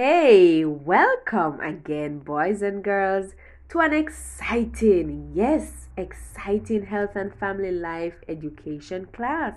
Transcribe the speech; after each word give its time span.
Hey, 0.00 0.64
welcome 0.64 1.58
again, 1.58 2.20
boys 2.20 2.62
and 2.62 2.84
girls, 2.84 3.32
to 3.70 3.80
an 3.80 3.92
exciting, 3.92 5.32
yes, 5.34 5.88
exciting 5.96 6.86
health 6.86 7.16
and 7.16 7.34
family 7.34 7.72
life 7.72 8.14
education 8.28 9.06
class. 9.06 9.56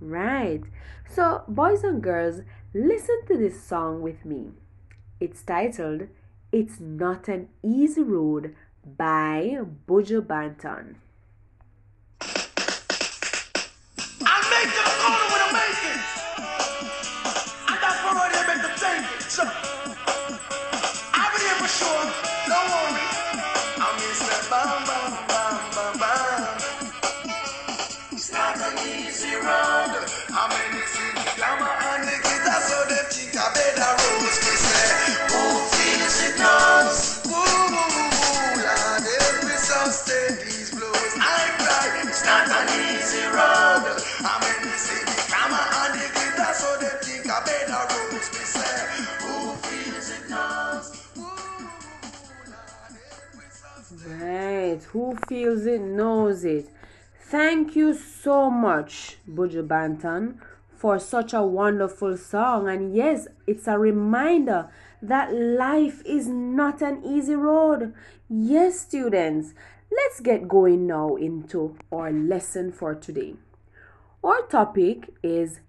Right. 0.00 0.62
So, 1.08 1.44
boys 1.46 1.84
and 1.84 2.02
girls, 2.02 2.40
listen 2.74 3.20
to 3.28 3.36
this 3.36 3.62
song 3.62 4.02
with 4.02 4.24
me. 4.24 4.50
It's 5.20 5.42
titled 5.42 6.08
It's 6.50 6.80
Not 6.80 7.28
an 7.28 7.46
Easy 7.62 8.02
Road 8.02 8.56
by 8.84 9.58
Buju 9.86 10.22
Banton. 10.22 10.96
Right, 54.06 54.82
who 54.90 55.16
feels 55.28 55.66
it 55.66 55.80
knows 55.80 56.44
it. 56.44 56.68
Thank 57.20 57.76
you 57.76 57.94
so 57.94 58.50
much, 58.50 59.18
Buju 59.30 59.68
Banton, 59.68 60.38
for 60.76 60.98
such 60.98 61.32
a 61.32 61.42
wonderful 61.42 62.16
song. 62.16 62.68
And 62.68 62.94
yes, 62.94 63.28
it's 63.46 63.68
a 63.68 63.78
reminder 63.78 64.68
that 65.00 65.32
life 65.32 66.02
is 66.04 66.26
not 66.26 66.82
an 66.82 67.04
easy 67.04 67.34
road. 67.34 67.94
Yes, 68.28 68.80
students, 68.80 69.54
let's 69.92 70.20
get 70.20 70.48
going 70.48 70.86
now 70.86 71.14
into 71.14 71.76
our 71.92 72.10
lesson 72.10 72.72
for 72.72 72.94
today. 72.94 73.34
Our 74.24 74.42
topic 74.46 75.10
is 75.22 75.60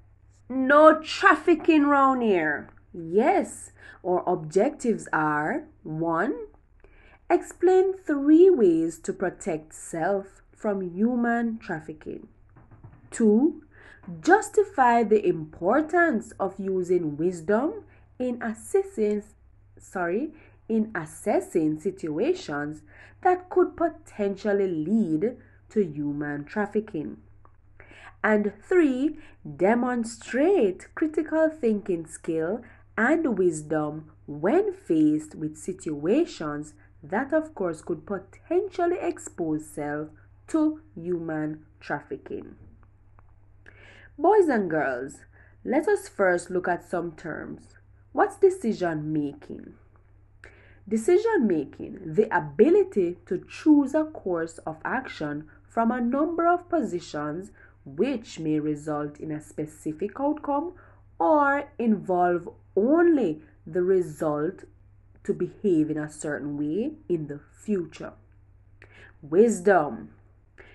no 0.49 1.01
trafficking 1.01 1.85
round 1.85 2.23
here. 2.23 2.69
Yes, 2.93 3.71
our 4.03 4.27
objectives 4.27 5.07
are 5.13 5.65
1. 5.83 6.35
Explain 7.29 7.93
three 7.93 8.49
ways 8.49 8.97
to 8.99 9.13
protect 9.13 9.73
self 9.73 10.41
from 10.55 10.81
human 10.81 11.59
trafficking. 11.59 12.27
2. 13.11 13.63
Justify 14.21 15.03
the 15.03 15.25
importance 15.25 16.33
of 16.39 16.59
using 16.59 17.15
wisdom 17.15 17.83
in 18.17 18.41
assessing 18.41 19.23
sorry, 19.79 20.33
in 20.67 20.91
assessing 20.93 21.79
situations 21.79 22.83
that 23.21 23.49
could 23.49 23.75
potentially 23.75 24.67
lead 24.67 25.37
to 25.69 25.83
human 25.83 26.45
trafficking. 26.45 27.17
And 28.23 28.53
3. 28.61 29.17
Demonstrate 29.55 30.93
critical 30.93 31.49
thinking 31.49 32.05
skill 32.05 32.61
and 32.97 33.37
wisdom 33.37 34.11
when 34.27 34.73
faced 34.73 35.35
with 35.35 35.57
situations 35.57 36.73
that, 37.01 37.33
of 37.33 37.55
course, 37.55 37.81
could 37.81 38.05
potentially 38.05 38.97
expose 38.99 39.65
self 39.65 40.09
to 40.47 40.81
human 40.95 41.65
trafficking. 41.79 42.55
Boys 44.17 44.49
and 44.49 44.69
girls, 44.69 45.19
let 45.63 45.87
us 45.87 46.09
first 46.09 46.49
look 46.49 46.67
at 46.67 46.89
some 46.89 47.13
terms. 47.13 47.75
What's 48.11 48.37
decision 48.37 49.13
making? 49.13 49.75
Decision 50.87 51.47
making, 51.47 51.99
the 52.15 52.27
ability 52.35 53.17
to 53.27 53.45
choose 53.47 53.93
a 53.93 54.05
course 54.05 54.57
of 54.59 54.77
action 54.83 55.47
from 55.67 55.91
a 55.91 56.01
number 56.01 56.47
of 56.47 56.67
positions 56.67 57.51
which 57.85 58.39
may 58.39 58.59
result 58.59 59.19
in 59.19 59.31
a 59.31 59.41
specific 59.41 60.19
outcome 60.19 60.73
or 61.19 61.65
involve 61.77 62.49
only 62.75 63.41
the 63.65 63.81
result 63.81 64.63
to 65.23 65.33
behave 65.33 65.89
in 65.89 65.97
a 65.97 66.09
certain 66.09 66.57
way 66.57 66.93
in 67.07 67.27
the 67.27 67.39
future. 67.63 68.13
Wisdom. 69.21 70.09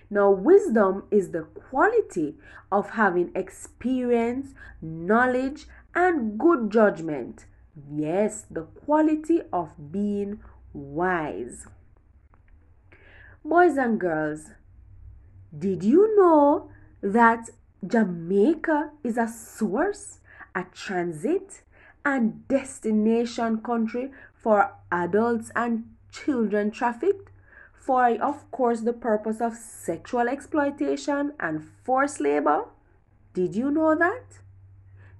Now, 0.09 0.29
wisdom 0.29 1.03
is 1.09 1.31
the 1.31 1.43
quality 1.43 2.35
of 2.71 2.91
having 2.91 3.31
experience, 3.35 4.53
knowledge, 4.81 5.67
and 5.95 6.39
good 6.39 6.71
judgment. 6.71 7.45
Yes, 7.91 8.45
the 8.49 8.63
quality 8.63 9.41
of 9.51 9.91
being 9.91 10.39
wise. 10.73 11.65
Boys 13.43 13.77
and 13.77 13.99
girls, 13.99 14.51
did 15.57 15.83
you 15.83 16.15
know 16.15 16.69
that 17.05 17.51
Jamaica 17.85 18.89
is 19.03 19.15
a 19.15 19.27
source, 19.27 20.17
a 20.55 20.65
transit, 20.73 21.61
and 22.03 22.47
destination 22.47 23.61
country 23.61 24.11
for 24.33 24.73
adults 24.91 25.51
and 25.55 25.85
children 26.11 26.71
trafficked 26.71 27.29
for, 27.73 28.07
of 28.07 28.49
course, 28.49 28.81
the 28.81 28.93
purpose 28.93 29.39
of 29.39 29.53
sexual 29.53 30.27
exploitation 30.27 31.33
and 31.39 31.63
forced 31.83 32.19
labor. 32.19 32.65
Did 33.35 33.55
you 33.55 33.69
know 33.69 33.93
that? 33.93 34.39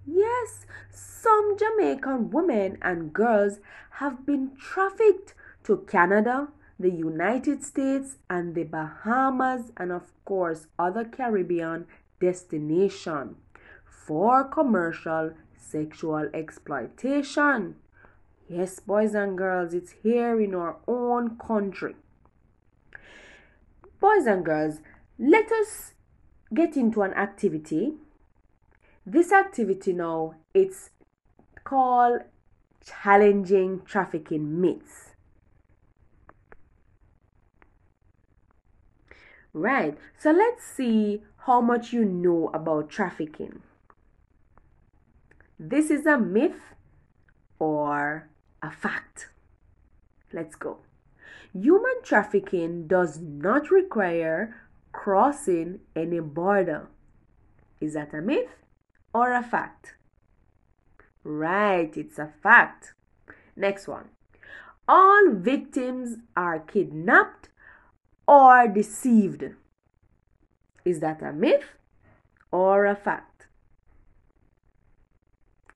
Yes, 0.08 0.66
some 0.90 1.56
Jamaican 1.56 2.32
women 2.32 2.80
and 2.82 3.14
girls 3.14 3.60
have 4.02 4.26
been 4.26 4.54
trafficked 4.60 5.36
to 5.66 5.86
Canada, 5.88 6.48
the 6.80 6.92
United 6.92 7.64
States, 7.64 8.18
and 8.30 8.54
the 8.56 8.64
Bahamas, 8.64 9.72
and 9.78 9.92
of 9.92 10.12
course, 10.26 10.68
other 10.78 11.06
Caribbean 11.06 11.88
destinations 12.20 13.38
for 13.86 14.44
commercial 14.44 15.32
sexual 15.58 16.30
exploitation. 16.34 17.76
Yes, 18.48 18.80
boys 18.80 19.16
and 19.16 19.38
girls, 19.38 19.74
it's 19.74 19.94
here 20.04 20.40
in 20.40 20.54
our 20.54 20.78
own 20.88 21.38
country. 21.38 21.96
Boys 24.00 24.28
and 24.28 24.46
girls, 24.46 24.80
let 25.18 25.52
us 25.52 25.94
get 26.54 26.78
into 26.78 27.02
an 27.02 27.14
activity. 27.14 27.94
This 29.06 29.32
activity 29.32 29.94
now, 29.94 30.36
it's 30.54 30.92
called 31.64 32.22
challenging 32.86 33.82
trafficking 33.86 34.62
myths. 34.62 35.05
Right, 39.58 39.98
so 40.20 40.32
let's 40.32 40.66
see 40.66 41.24
how 41.46 41.62
much 41.62 41.94
you 41.94 42.04
know 42.04 42.52
about 42.54 42.90
trafficking. 42.90 43.62
This 45.58 45.90
is 45.90 46.06
a 46.06 46.18
myth 46.18 46.76
or 47.58 48.28
a 48.62 48.70
fact. 48.70 49.30
Let's 50.34 50.56
go. 50.56 50.80
Human 51.54 52.04
trafficking 52.04 52.86
does 52.88 53.22
not 53.22 53.72
require 53.72 54.54
crossing 54.92 55.80
any 55.96 56.20
border. 56.20 56.90
Is 57.80 57.94
that 57.94 58.14
a 58.14 58.22
myth 58.22 58.58
or 59.14 59.32
a 59.32 59.42
fact? 59.42 59.94
Right, 61.24 61.96
it's 61.96 62.20
a 62.20 62.34
fact. 62.44 62.94
Next 63.56 63.88
one. 63.88 64.10
All 64.86 65.30
victims 65.32 66.18
are 66.36 66.60
kidnapped 66.60 67.48
or 68.28 68.68
deceived. 68.68 69.44
Is 70.84 71.00
that 71.00 71.22
a 71.22 71.34
myth 71.34 71.66
or 72.52 72.86
a 72.86 72.96
fact? 72.96 73.48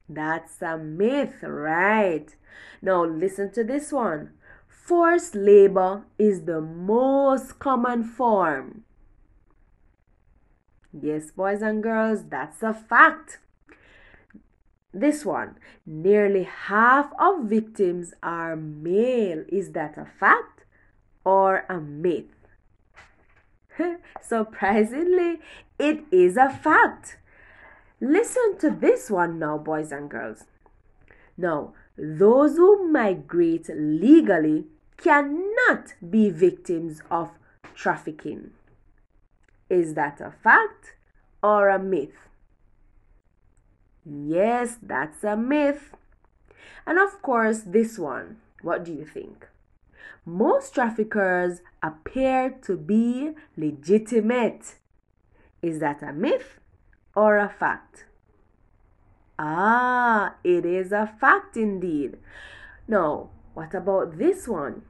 That's 0.07 0.61
a 0.61 0.77
myth, 0.77 1.43
right? 1.43 2.35
Now 2.81 3.05
listen 3.05 3.51
to 3.53 3.63
this 3.63 3.91
one. 3.91 4.31
Forced 4.67 5.35
labor 5.35 6.05
is 6.17 6.45
the 6.45 6.61
most 6.61 7.59
common 7.59 8.03
form. 8.03 8.83
Yes, 10.91 11.29
boys 11.29 11.61
and 11.61 11.83
girls, 11.83 12.23
that's 12.29 12.63
a 12.63 12.73
fact. 12.73 13.37
This 14.91 15.23
one, 15.23 15.57
nearly 15.85 16.43
half 16.43 17.11
of 17.19 17.43
victims 17.43 18.15
are 18.23 18.55
male. 18.55 19.45
Is 19.49 19.73
that 19.73 19.95
a 19.99 20.05
fact 20.19 20.65
or 21.23 21.65
a 21.69 21.79
myth? 21.79 22.38
Surprisingly, 24.21 25.39
it 25.77 26.03
is 26.11 26.37
a 26.37 26.49
fact. 26.49 27.17
Listen 28.01 28.57
to 28.59 28.69
this 28.69 29.09
one 29.09 29.39
now, 29.39 29.57
boys 29.57 29.91
and 29.91 30.09
girls. 30.09 30.45
Now, 31.37 31.73
those 31.97 32.55
who 32.55 32.89
migrate 32.91 33.69
legally 33.69 34.65
cannot 34.97 35.95
be 36.09 36.29
victims 36.29 37.01
of 37.11 37.31
trafficking. 37.75 38.51
Is 39.69 39.93
that 39.93 40.19
a 40.21 40.31
fact 40.31 40.95
or 41.43 41.69
a 41.69 41.79
myth? 41.79 42.29
Yes, 44.05 44.77
that's 44.81 45.23
a 45.23 45.35
myth. 45.37 45.93
And 46.85 46.97
of 46.97 47.21
course, 47.21 47.61
this 47.65 47.99
one. 47.99 48.37
What 48.61 48.83
do 48.83 48.91
you 48.91 49.05
think? 49.05 49.48
Most 50.29 50.75
traffickers 50.75 51.61
appear 51.81 52.51
to 52.61 52.77
be 52.77 53.31
legitimate. 53.57 54.75
Is 55.63 55.79
that 55.79 56.03
a 56.03 56.13
myth 56.13 56.59
or 57.15 57.39
a 57.39 57.49
fact? 57.49 58.05
Ah, 59.39 60.35
it 60.43 60.67
is 60.67 60.91
a 60.91 61.11
fact 61.19 61.57
indeed. 61.57 62.19
Now, 62.87 63.31
what 63.55 63.73
about 63.73 64.19
this 64.19 64.47
one? 64.47 64.83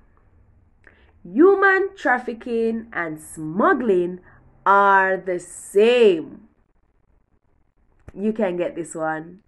Human 1.24 1.96
trafficking 1.96 2.88
and 2.92 3.22
smuggling 3.22 4.20
are 4.66 5.16
the 5.16 5.40
same. 5.40 6.50
You 8.14 8.34
can 8.34 8.58
get 8.58 8.76
this 8.76 8.94
one. 8.94 9.40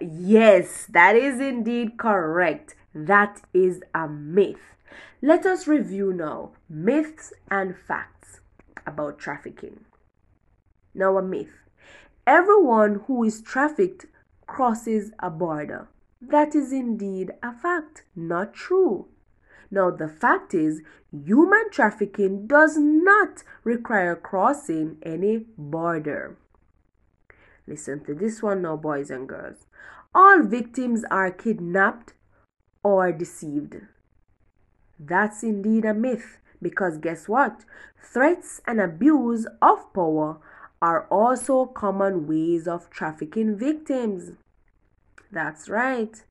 Yes, 0.00 0.86
that 0.86 1.16
is 1.16 1.40
indeed 1.40 1.98
correct. 1.98 2.76
That 2.94 3.42
is 3.54 3.82
a 3.94 4.08
myth. 4.08 4.76
Let 5.22 5.46
us 5.46 5.66
review 5.66 6.12
now 6.12 6.52
myths 6.68 7.32
and 7.50 7.76
facts 7.76 8.40
about 8.86 9.18
trafficking. 9.18 9.84
Now, 10.94 11.16
a 11.16 11.22
myth 11.22 11.62
everyone 12.26 13.02
who 13.06 13.24
is 13.24 13.40
trafficked 13.40 14.06
crosses 14.46 15.10
a 15.18 15.30
border. 15.30 15.88
That 16.20 16.54
is 16.54 16.72
indeed 16.72 17.32
a 17.42 17.52
fact, 17.52 18.04
not 18.14 18.54
true. 18.54 19.08
Now, 19.70 19.90
the 19.90 20.08
fact 20.08 20.54
is, 20.54 20.82
human 21.10 21.70
trafficking 21.70 22.46
does 22.46 22.76
not 22.76 23.42
require 23.64 24.14
crossing 24.14 24.98
any 25.02 25.46
border. 25.56 26.36
Listen 27.66 28.04
to 28.04 28.14
this 28.14 28.42
one 28.42 28.62
now, 28.62 28.76
boys 28.76 29.10
and 29.10 29.28
girls. 29.28 29.66
All 30.14 30.42
victims 30.42 31.04
are 31.10 31.30
kidnapped 31.30 32.12
or 32.82 33.12
deceived. 33.12 33.76
That's 34.98 35.42
indeed 35.42 35.84
a 35.84 35.94
myth 35.94 36.38
because 36.60 36.98
guess 36.98 37.28
what? 37.28 37.64
Threats 38.02 38.60
and 38.66 38.80
abuse 38.80 39.46
of 39.60 39.92
power 39.92 40.38
are 40.80 41.06
also 41.10 41.66
common 41.66 42.26
ways 42.26 42.66
of 42.66 42.90
trafficking 42.90 43.56
victims. 43.56 44.32
That's 45.30 45.68
right. 45.68 46.22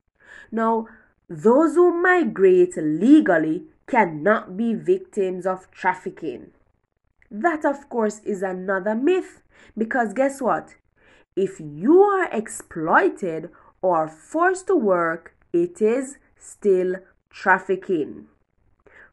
Now, 0.51 0.87
those 1.29 1.75
who 1.75 2.01
migrate 2.01 2.75
legally 2.77 3.63
cannot 3.87 4.57
be 4.57 4.73
victims 4.73 5.45
of 5.45 5.71
trafficking. 5.71 6.51
That, 7.29 7.65
of 7.65 7.87
course, 7.89 8.19
is 8.25 8.41
another 8.41 8.95
myth 8.95 9.41
because 9.77 10.13
guess 10.13 10.41
what? 10.41 10.75
If 11.35 11.59
you 11.59 12.01
are 12.01 12.29
exploited 12.31 13.49
or 13.81 14.07
forced 14.07 14.67
to 14.67 14.75
work, 14.75 15.33
it 15.53 15.81
is 15.81 16.17
still 16.41 16.95
trafficking. 17.29 18.25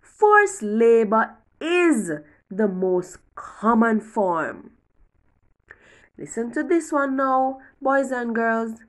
Forced 0.01 0.63
labor 0.63 1.37
is 1.61 2.11
the 2.51 2.67
most 2.67 3.19
common 3.35 4.01
form. 4.01 4.71
Listen 6.17 6.51
to 6.53 6.65
this 6.65 6.91
one 6.91 7.17
now, 7.17 7.61
boys 7.81 8.11
and 8.11 8.35
girls. 8.35 8.81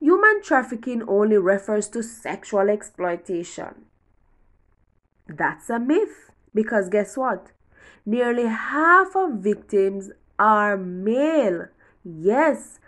Human 0.00 0.42
trafficking 0.42 1.04
only 1.06 1.36
refers 1.36 1.88
to 1.90 2.02
sexual 2.02 2.68
exploitation. 2.68 3.84
That's 5.28 5.70
a 5.70 5.78
myth 5.78 6.32
because 6.52 6.88
guess 6.88 7.16
what? 7.16 7.52
Nearly 8.04 8.46
half 8.46 9.14
of 9.14 9.34
victims 9.34 10.10
are 10.38 10.76
male. 10.76 11.68
Yes. 12.04 12.80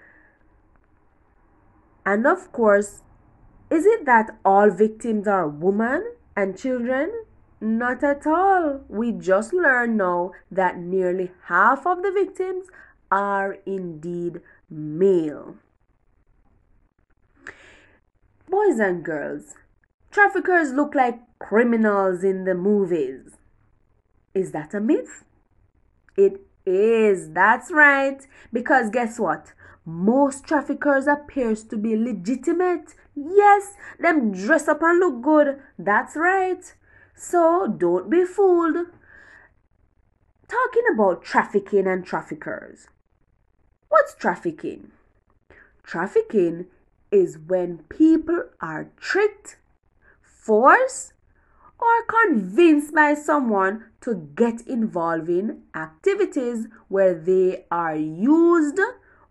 And 2.05 2.27
of 2.27 2.50
course, 2.50 3.04
is 3.75 3.87
it 3.87 4.05
that 4.06 4.38
all 4.44 4.71
victims 4.71 5.26
are 5.26 5.49
women 5.49 6.12
and 6.37 6.59
children? 6.59 7.25
Not 7.61 8.05
at 8.05 8.26
all. 8.26 8.82
We 8.88 9.12
just 9.12 9.53
learned 9.53 9.97
now 9.97 10.32
that 10.50 10.79
nearly 10.79 11.31
half 11.47 11.87
of 11.87 12.03
the 12.03 12.12
victims 12.12 12.67
are 13.11 13.59
indeed 13.65 14.41
male. 14.69 15.56
Boys 18.49 18.79
and 18.79 19.05
girls, 19.05 19.55
traffickers 20.11 20.73
look 20.73 20.94
like 20.94 21.21
criminals 21.38 22.23
in 22.23 22.44
the 22.44 22.55
movies. 22.55 23.37
Is 24.35 24.53
that 24.53 24.75
a 24.75 24.81
myth? 24.81 25.25
It 26.17 26.41
is, 26.67 27.31
that's 27.31 27.73
right. 27.73 28.26
Because 28.53 28.91
guess 28.91 29.19
what? 29.19 29.53
Most 29.87 30.45
traffickers 30.45 31.07
appears 31.07 31.63
to 31.65 31.77
be 31.77 31.97
legitimate. 31.97 32.95
Yes, 33.15 33.75
them 33.99 34.33
dress 34.33 34.67
up 34.67 34.83
and 34.83 34.99
look 34.99 35.23
good. 35.23 35.61
That's 35.79 36.17
right. 36.17 36.73
So 37.15 37.67
don't 37.67 38.09
be 38.09 38.25
fooled. 38.25 38.87
Talking 40.49 40.85
about 40.93 41.23
trafficking 41.23 41.87
and 41.87 42.05
traffickers. 42.05 42.89
What's 43.89 44.15
trafficking? 44.15 44.91
Trafficking 45.83 46.67
is 47.11 47.39
when 47.39 47.79
people 47.89 48.45
are 48.61 48.91
tricked, 48.99 49.57
forced, 50.23 51.13
or 51.79 52.03
convinced 52.05 52.95
by 52.95 53.15
someone 53.15 53.85
to 54.01 54.31
get 54.35 54.67
involved 54.67 55.29
in 55.29 55.63
activities 55.75 56.67
where 56.89 57.15
they 57.15 57.67
are 57.71 57.97
used 57.97 58.81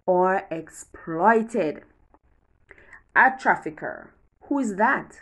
or 0.05 0.45
exploited. 0.51 1.83
A 3.15 3.31
trafficker. 3.39 4.13
Who 4.43 4.59
is 4.59 4.75
that? 4.75 5.21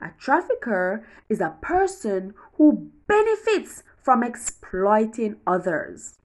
A 0.00 0.10
trafficker 0.18 1.06
is 1.28 1.40
a 1.40 1.56
person 1.60 2.34
who 2.54 2.90
benefits 3.06 3.82
from 4.02 4.22
exploiting 4.22 5.36
others. 5.46 6.18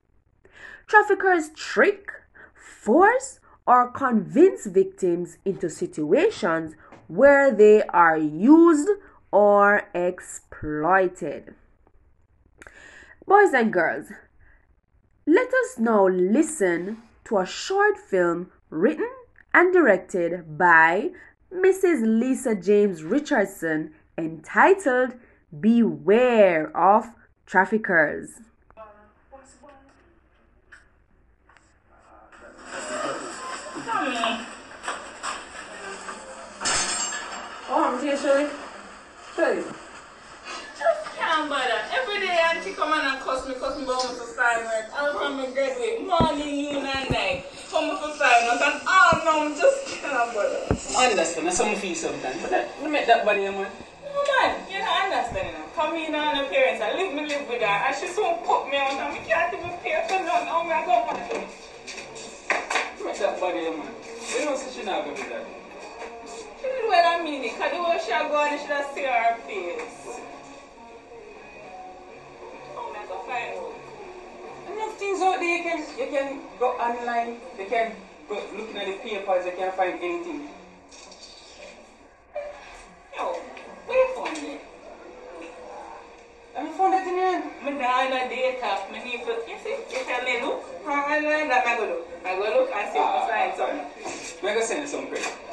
Traffickers 0.88 1.50
trick, 1.56 2.12
force, 2.54 3.40
or 3.66 3.92
convince 3.92 4.66
victims 4.66 5.38
into 5.46 5.70
situations 5.70 6.74
where 7.08 7.52
they 7.52 7.84
are 7.84 8.18
used 8.18 8.90
or 9.32 9.88
exploited. 9.94 11.54
Boys 13.28 13.54
and 13.54 13.72
girls, 13.72 14.08
let 15.28 15.48
us 15.54 15.78
now 15.78 16.08
listen 16.08 17.04
to 17.30 17.38
a 17.38 17.46
short 17.46 17.96
film 18.00 18.50
written 18.72 19.08
and 19.54 19.72
directed 19.72 20.58
by 20.58 21.12
Mrs. 21.54 22.02
Lisa 22.02 22.56
James 22.56 23.04
Richardson 23.04 23.94
entitled 24.18 25.14
Beware 25.60 26.76
of 26.76 27.06
Traffickers. 27.46 28.32
Oh, 37.72 37.84
I'm 37.86 38.02
here, 38.02 38.18
Shirley. 38.18 38.50
Shirley. 39.36 39.64
Just 40.78 41.06
can't 41.16 41.48
bother. 41.48 41.82
Every 41.94 42.20
day 42.26 42.40
auntie 42.52 42.74
come 42.74 42.92
on 42.92 43.06
and 43.06 43.20
cuss 43.22 43.48
me, 43.48 43.54
cuss 43.54 43.78
me 43.78 43.84
about 43.84 44.04
my 44.04 44.24
assignment. 44.24 44.86
I'm 44.96 45.16
from 45.16 45.38
my 45.38 45.52
graduate. 45.52 46.08
Morning, 46.08 46.74
noon, 46.74 46.76
and 46.78 46.84
night. 46.84 46.99
Come 46.99 46.99
with 48.52 48.62
assignment. 48.62 48.84
Ah, 48.88 49.20
and 49.20 49.28
all 49.28 49.46
now 49.46 49.46
I'm 49.46 49.56
just 49.56 49.88
can't 50.02 50.34
bother. 50.34 50.62
I 50.98 51.12
understand. 51.12 51.48
That's 51.48 51.58
some 51.58 51.76
feel 51.76 51.96
sometimes. 51.96 52.42
But 52.42 52.50
that, 52.52 52.70
let 52.82 52.92
make 52.92 53.08
that 53.08 53.26
body, 53.26 53.42
man. 53.42 53.54
No, 53.54 54.24
man. 54.26 54.66
You're 54.70 54.82
not 54.82 55.06
understanding 55.06 55.54
now. 55.54 55.68
Come 55.76 55.96
in 55.96 56.16
on 56.16 56.36
her 56.36 56.48
parents 56.50 56.82
and 56.82 56.98
live 56.98 57.14
me 57.14 57.28
live 57.28 57.48
with 57.48 57.62
her. 57.62 57.78
And 57.86 57.96
she 57.96 58.08
so 58.08 58.38
put 58.46 58.70
me 58.70 58.78
on 58.78 58.98
and 58.98 59.14
we 59.14 59.20
can't 59.26 59.54
even 59.54 59.78
pay 59.84 60.02
for 60.08 60.20
nothing. 60.24 60.50
Oh, 60.50 60.64
How 60.64 60.64
me 60.64 60.74
I 60.74 60.86
go 60.86 60.96
back 61.06 61.30
to 61.30 61.36
Make 63.06 63.20
that 63.20 63.40
body, 63.40 63.70
man. 63.70 63.94
You 64.34 64.46
know, 64.46 64.56
so 64.58 64.68
she 64.72 64.84
not 64.86 65.06
going 65.06 65.16
to 65.16 65.24
do 65.24 65.30
that. 65.30 65.46
She 66.60 66.68
did 66.68 66.90
well 66.90 67.06
I 67.06 67.24
mean 67.24 67.44
it. 67.44 67.54
Because 67.54 67.72
the 67.72 67.80
way 67.84 68.00
she 68.04 68.12
a 68.12 68.28
go 68.28 68.38
and 68.44 68.60
she 68.60 68.68
should 68.68 68.86
see 68.94 69.06
her 69.06 69.38
face. 69.46 70.20
How 72.76 72.92
me 72.92 72.98
I 72.98 73.06
go 73.08 73.18
find 73.24 73.56
out? 73.56 73.76
Enough 74.70 74.98
things 75.00 75.22
out 75.22 75.40
there 75.40 75.58
you 75.58 75.64
can 75.64 75.80
you 75.98 76.08
can 76.14 76.42
go 76.60 76.78
online, 76.78 77.40
you 77.58 77.66
can 77.66 77.92
go 78.30 78.36
looking 78.56 78.78
at 78.78 78.86
the 78.86 78.94
papers, 79.10 79.46
you 79.46 79.52
can't 79.58 79.74
find 79.74 79.96
anything. 80.00 80.50
Yo, 83.18 83.26
where 83.88 83.98
you 83.98 84.16
found 84.16 84.38
it? 84.38 84.62
You 86.60 86.74
found 86.78 86.94
that 86.94 87.08
in 87.08 87.16
your 87.16 87.26
hand? 87.26 87.44
Me 87.66 87.72
down 87.80 88.14
a 88.14 88.30
data, 88.30 88.82
me 88.92 89.04
need 89.04 89.26
to, 89.26 89.34
you 89.50 89.58
see, 89.64 89.78
you 89.90 90.06
tell 90.06 90.24
me 90.24 90.42
look, 90.42 90.64
online 90.86 91.48
that 91.50 91.66
I 91.66 91.78
go 91.78 91.86
look. 91.86 92.08
I 92.24 92.36
go 92.36 92.60
look 92.60 92.70
and 92.72 92.94
see 92.94 93.00
if 93.00 93.06
I 93.06 93.28
find 93.28 93.58
something. 93.58 94.38
I'm 94.38 94.42
going 94.42 94.60
to 94.60 94.66
send 94.66 94.82
you 94.82 94.88
some 94.88 95.08
credit. 95.08 95.49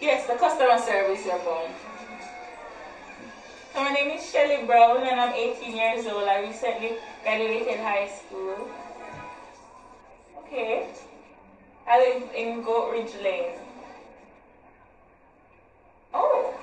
Yes, 0.00 0.26
the 0.26 0.34
customer 0.34 0.78
service 0.78 1.24
you're 1.24 1.38
calling. 1.38 1.72
So 3.72 3.82
my 3.82 3.92
name 3.92 4.10
is 4.18 4.30
Shelly 4.30 4.66
Brown 4.66 5.02
and 5.02 5.18
I'm 5.18 5.32
18 5.32 5.74
years 5.74 6.06
old. 6.06 6.24
I 6.24 6.42
recently 6.42 6.96
graduated 7.22 7.80
high 7.80 8.08
school. 8.08 8.68
Okay. 10.40 10.88
I 11.86 11.98
live 11.98 12.30
in 12.34 12.62
Goat 12.62 12.92
Ridge 12.92 13.14
Lane. 13.22 13.52
Oh. 16.12 16.54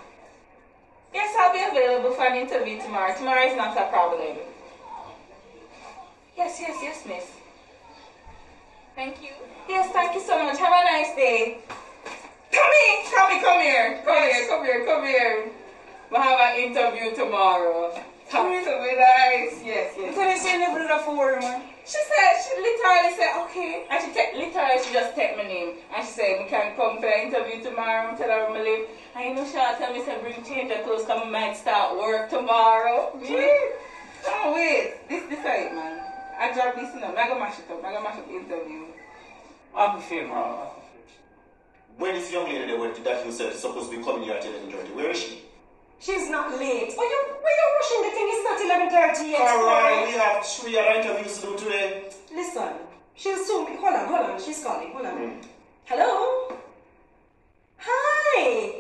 Yes, 1.14 1.36
I'll 1.40 1.54
be 1.54 1.64
available 1.64 2.16
for 2.16 2.26
an 2.26 2.38
interview 2.38 2.82
tomorrow. 2.82 3.16
Tomorrow 3.16 3.48
is 3.48 3.58
not 3.58 3.78
a 3.78 3.90
problem. 3.90 4.38
Yes, 6.38 6.60
yes, 6.60 6.78
yes, 6.82 7.04
miss. 7.08 7.26
Thank 8.96 9.24
you. 9.24 9.30
Yes, 9.68 9.92
thank 9.92 10.14
you 10.14 10.22
so 10.22 10.44
much. 10.44 10.58
Have 10.60 10.72
a 10.72 10.84
nice 10.86 11.16
day. 11.16 11.60
Tommy, 12.54 12.86
Tommy, 13.10 13.42
come 13.42 13.62
here. 13.62 14.02
Come 14.06 14.24
here, 14.24 14.48
come 14.48 14.64
here, 14.64 14.86
come 14.86 15.04
here. 15.06 15.50
We 16.12 16.18
have 16.18 16.40
an 16.40 16.54
interview 16.62 17.16
tomorrow. 17.16 17.90
Talk 18.30 18.46
to 18.46 18.50
me 18.50 18.94
nice. 18.94 19.62
Yes, 19.66 19.94
yes. 19.98 20.14
So 20.14 20.22
they 20.22 20.38
say 20.38 20.58
never 20.58 20.80
do 20.80 20.88
that 20.88 21.04
for 21.06 21.18
worry. 21.18 21.42
She 21.86 21.98
said, 21.98 22.34
she 22.46 22.54
literally 22.62 23.14
said, 23.18 23.34
okay. 23.46 23.86
And 23.90 23.98
she 24.02 24.10
te- 24.14 24.38
literally, 24.38 24.78
she 24.86 24.94
just 24.94 25.16
text 25.16 25.38
my 25.38 25.44
name. 25.44 25.82
And 25.94 26.06
she 26.06 26.14
said, 26.14 26.40
we 26.42 26.50
can 26.50 26.76
come 26.76 27.00
for 27.02 27.08
an 27.10 27.28
interview 27.28 27.64
tomorrow. 27.64 28.16
Tell 28.16 28.30
her 28.30 28.48
I'm 28.48 28.54
live. 28.54 28.88
And 29.16 29.24
you 29.26 29.36
know, 29.36 29.46
she 29.46 29.54
tell 29.54 29.92
me, 29.92 30.06
say, 30.06 30.22
bring 30.22 30.44
change 30.46 30.72
of 30.72 30.86
clothes, 30.86 31.06
come, 31.06 31.24
I 31.24 31.30
might 31.30 31.58
start 31.58 31.98
work 31.98 32.30
tomorrow. 32.30 33.18
Gee. 33.20 33.60
Oh, 34.26 34.54
wait. 34.54 35.10
This, 35.10 35.28
this 35.30 35.44
right, 35.44 35.74
man. 35.74 36.00
I 36.40 36.54
drop 36.54 36.76
this, 36.76 36.94
you 36.94 37.02
know. 37.02 37.14
I 37.16 37.28
go 37.28 37.38
mash 37.38 37.60
it 37.60 37.70
up. 37.70 37.84
I 37.84 37.92
go 37.94 38.02
mash 38.02 38.18
up 38.18 38.28
the 38.28 38.34
interview. 38.34 38.86
I'm 39.76 39.98
a 39.98 40.02
favor. 40.02 40.83
Where 41.98 42.16
is 42.16 42.32
young 42.32 42.46
lady 42.46 42.66
that, 42.68 42.80
went, 42.80 43.04
that 43.04 43.26
you 43.26 43.32
said 43.32 43.54
is 43.54 43.60
supposed 43.60 43.92
to 43.92 43.98
be 43.98 44.04
coming 44.04 44.24
here 44.24 44.34
at 44.34 44.44
11.30? 44.44 44.96
Where 44.96 45.10
is 45.12 45.20
she? 45.20 45.42
She's 46.00 46.30
not 46.30 46.52
late. 46.60 46.92
Why 46.96 47.06
you, 47.06 47.34
why 47.42 47.52
you 47.60 47.68
rushing 47.80 48.02
the 48.04 48.12
thing? 48.16 48.28
It's 48.34 48.44
not 48.44 49.16
11.30 49.24 49.32
yet. 49.32 49.42
Alright, 49.42 50.08
we 50.08 50.14
have 50.14 50.46
three 50.46 50.78
other 50.78 51.00
interviews 51.00 51.40
to 51.40 51.48
do 51.48 51.58
today. 51.58 52.10
Listen, 52.34 52.74
she'll 53.16 53.44
soon 53.46 53.66
be... 53.68 53.76
Hold 53.78 53.94
on, 53.96 54.08
hold 54.08 54.30
on. 54.32 54.42
She's 54.42 54.62
calling. 54.64 54.92
Hold 54.92 55.06
on. 55.06 55.18
Hmm. 55.18 55.42
Hello? 55.86 56.58
Hi. 57.78 58.76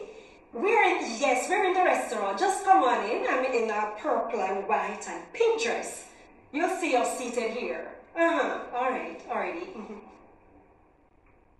We're 0.52 0.84
in... 0.84 0.98
Yes, 1.20 1.48
we're 1.50 1.66
in 1.66 1.74
the 1.74 1.84
restaurant. 1.84 2.38
Just 2.40 2.66
come 2.66 2.84
on 2.84 3.10
in. 3.10 3.26
I'm 3.30 3.46
in 3.46 3.70
a 3.70 3.94
purple 4.00 4.42
and 4.42 4.68
white 4.68 5.06
and 5.08 5.24
pink 5.34 5.64
dress. 5.64 6.08
You'll 6.52 6.78
see 6.80 6.96
us 6.96 7.18
seated 7.18 7.52
here. 7.52 7.88
Uh-huh. 8.16 8.60
All 8.76 8.90
right. 8.90 9.20
Alrighty. 9.30 9.74
Mhm. 9.74 10.00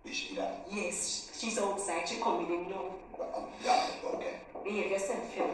Is 0.04 0.14
she 0.14 0.34
that? 0.36 0.66
Yes, 0.70 1.30
she's 1.38 1.58
outside. 1.58 2.06
She 2.08 2.20
coming 2.20 2.46
in 2.46 2.70
now. 2.70 2.94
Yeah, 3.64 3.86
okay. 4.14 4.34
Behave 4.62 4.90
yourself, 4.90 5.32
Phil. 5.32 5.50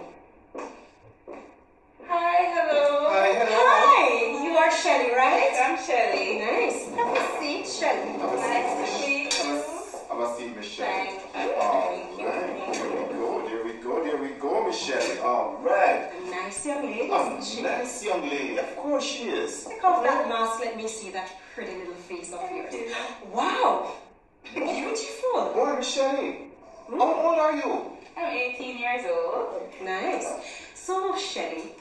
Hi, 2.08 2.38
hello. 2.54 3.08
Hi, 3.10 3.28
hello. 3.38 3.60
Hi. 3.62 4.42
You 4.42 4.56
are 4.56 4.70
Shelly, 4.72 5.14
right? 5.14 5.54
I'm 5.64 5.78
Shelly. 5.78 6.40
Nice. 6.40 6.88
Have 6.98 7.16
a 7.16 7.40
seat, 7.40 7.66
Shelly. 7.68 8.18
Nice 8.18 8.70
to 8.74 9.06
meet 9.06 9.44
you. 9.44 9.62
Have 10.10 10.18
a 10.20 10.36
seat, 10.36 10.56
Michelle. 10.56 10.86
Thank 10.86 12.18
you. 12.18 12.26
All 12.26 12.42
right, 12.42 12.66
there 12.66 12.84
we 12.90 13.12
go, 13.14 13.46
there 13.46 13.64
we 13.64 13.72
go, 13.74 14.04
there 14.04 14.16
we 14.16 14.28
go, 14.40 14.66
Michelle. 14.66 15.24
All 15.24 15.60
right. 15.62 16.10
A 16.26 16.30
nice 16.30 16.66
young 16.66 16.82
lady, 16.84 17.08
Oh, 17.12 17.38
isn't 17.38 17.44
she? 17.56 17.62
nice 17.62 18.04
young 18.04 18.28
lady. 18.28 18.58
Of 18.58 18.76
course 18.76 19.04
she 19.04 19.28
is. 19.30 19.64
Take 19.66 19.84
off 19.84 20.02
that 20.02 20.28
mask, 20.28 20.58
let 20.60 20.76
me 20.76 20.88
see 20.88 21.10
that 21.12 21.30
pretty 21.54 21.76
little 21.78 21.94
face 21.94 22.32
of 22.32 22.40
yours. 22.50 22.74
Wow! 23.32 23.92
Beautiful! 25.80 26.04
Boy, 26.04 26.16
Michelle, 26.18 26.98
how 26.98 27.26
old 27.26 27.38
are 27.38 27.56
you? 27.56 27.90
I'm 28.16 28.36
18 28.36 28.78
years 28.78 29.06
old. 29.10 29.62
Nice. 29.82 30.28
So, 30.74 31.16
Shelly, 31.16 31.72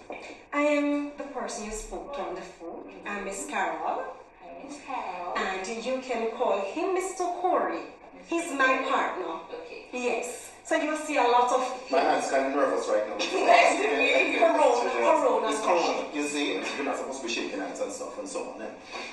I 0.53 0.61
am 0.61 1.11
the 1.17 1.23
person 1.25 1.65
you 1.65 1.71
spoke 1.71 2.15
to 2.15 2.21
on 2.21 2.35
the 2.35 2.41
phone. 2.41 2.89
I'm 3.05 3.25
Miss 3.25 3.45
Carol. 3.49 4.03
Hi, 4.41 4.63
Miss 4.65 4.77
Carol. 4.85 5.33
And 5.37 5.85
you 5.85 5.99
can 6.01 6.31
call 6.31 6.61
him 6.61 6.95
Mr. 6.95 7.25
Corey. 7.41 7.81
He's 8.27 8.51
my 8.53 8.85
partner. 8.89 9.39
Okay. 9.65 9.87
Yes. 9.91 10.51
So 10.63 10.75
you'll 10.75 10.97
see 10.97 11.17
a 11.17 11.23
lot 11.23 11.51
of 11.51 11.91
My 11.91 11.99
him. 11.99 12.05
hand's 12.05 12.29
kind 12.29 12.45
of 12.45 12.53
nervous 12.55 12.87
right 12.87 13.05
now. 13.09 13.17
Nice 13.17 13.81
to 13.81 13.97
meet 13.97 14.33
you. 14.33 14.39
Corona, 14.39 14.91
corona. 14.91 15.47
It's 15.49 15.61
corona. 15.61 16.05
You 16.13 16.23
see, 16.27 16.53
you're 16.75 16.85
not 16.85 16.95
supposed 16.97 17.21
to 17.21 17.27
be 17.27 17.33
shaking 17.33 17.59
hands 17.59 17.79
and 17.81 17.91
stuff 17.91 18.17
and 18.19 18.27
so 18.29 18.51
on. 18.53 18.61
eh? 18.61 18.67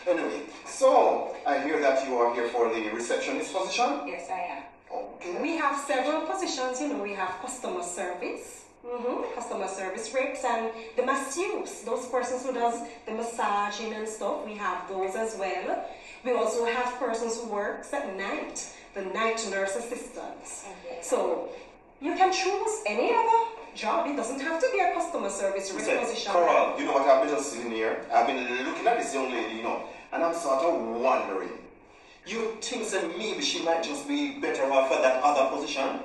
Anyway, 0.06 0.42
so 0.66 1.34
I 1.46 1.60
hear 1.60 1.80
that 1.80 2.06
you 2.06 2.14
are 2.18 2.34
here 2.34 2.48
for 2.48 2.68
the 2.72 2.90
receptionist 2.90 3.54
position. 3.54 4.02
Yes, 4.06 4.28
I 4.30 4.40
am. 4.58 4.62
Okay. 4.92 5.42
We 5.42 5.56
have 5.56 5.78
several 5.86 6.22
positions, 6.22 6.80
you 6.80 6.88
know, 6.88 7.02
we 7.02 7.14
have 7.14 7.30
customer 7.42 7.82
service, 7.82 8.64
hmm 8.84 9.22
customer 9.34 9.68
service 9.68 10.12
reps, 10.14 10.44
and 10.44 10.70
the 10.96 11.04
masseuse, 11.04 11.82
those 11.82 12.06
persons 12.06 12.44
who 12.44 12.52
does 12.52 12.80
the 13.04 13.12
massaging 13.12 13.92
and 13.94 14.08
stuff, 14.08 14.46
we 14.46 14.54
have 14.54 14.88
those 14.88 15.14
as 15.16 15.36
well. 15.38 15.84
We 16.24 16.32
also 16.32 16.64
have 16.64 16.98
persons 16.98 17.36
who 17.40 17.48
works 17.48 17.92
at 17.92 18.16
night, 18.16 18.66
the 18.94 19.02
night 19.02 19.46
nurse 19.50 19.76
assistants. 19.76 20.64
Okay. 20.86 20.98
So 21.02 21.50
you 22.00 22.14
can 22.14 22.32
choose 22.32 22.82
any 22.86 23.12
other 23.12 23.50
job. 23.74 24.06
It 24.06 24.16
doesn't 24.16 24.40
have 24.40 24.60
to 24.60 24.68
be 24.72 24.80
a 24.80 24.92
customer 24.94 25.30
service 25.30 25.70
rep 25.70 25.80
Listen, 25.80 25.98
position. 25.98 26.32
Carol, 26.32 26.78
you 26.78 26.86
know 26.86 26.92
what? 26.92 27.08
I've 27.08 27.26
been 27.26 27.34
just 27.34 27.52
sitting 27.52 27.70
here. 27.72 28.04
I've 28.12 28.26
been 28.26 28.64
looking 28.64 28.86
at 28.86 28.98
this 28.98 29.12
young 29.14 29.30
lady, 29.30 29.56
you 29.56 29.62
know, 29.62 29.82
and 30.12 30.22
I'm 30.22 30.34
sort 30.34 30.62
of 30.64 30.80
wondering. 31.00 31.50
You 32.26 32.56
think 32.60 32.90
that 32.90 33.16
maybe 33.16 33.40
she 33.40 33.62
might 33.62 33.84
just 33.84 34.08
be 34.08 34.40
better 34.40 34.64
off 34.72 34.88
for 34.88 35.00
that 35.00 35.22
other 35.22 35.54
position 35.56 36.00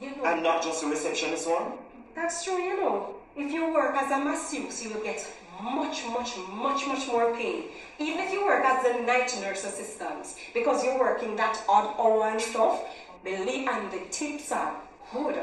You 0.00 0.16
know, 0.16 0.24
and 0.24 0.42
not 0.42 0.62
just 0.62 0.80
the 0.80 0.86
receptionist 0.86 1.46
one? 1.48 1.72
That's 2.14 2.42
true, 2.42 2.56
you 2.56 2.80
know. 2.80 3.16
If 3.36 3.52
you 3.52 3.72
work 3.72 3.94
as 3.94 4.10
a 4.10 4.18
masseuse, 4.24 4.82
you 4.82 4.94
will 4.94 5.02
get 5.02 5.20
much, 5.62 6.04
much, 6.06 6.36
much, 6.50 6.86
much 6.86 7.06
more 7.08 7.34
pay. 7.34 7.66
Even 7.98 8.20
if 8.20 8.32
you 8.32 8.46
work 8.46 8.64
as 8.64 8.84
a 8.86 9.02
night 9.02 9.30
nurse 9.42 9.64
assistant, 9.64 10.34
because 10.54 10.82
you're 10.82 10.98
working 10.98 11.36
that 11.36 11.62
odd 11.68 11.94
hour 11.98 12.28
and 12.28 12.40
stuff, 12.40 12.80
believe 13.22 13.68
and 13.68 13.92
the 13.92 14.00
tips 14.10 14.50
are 14.50 14.74
good, 15.12 15.36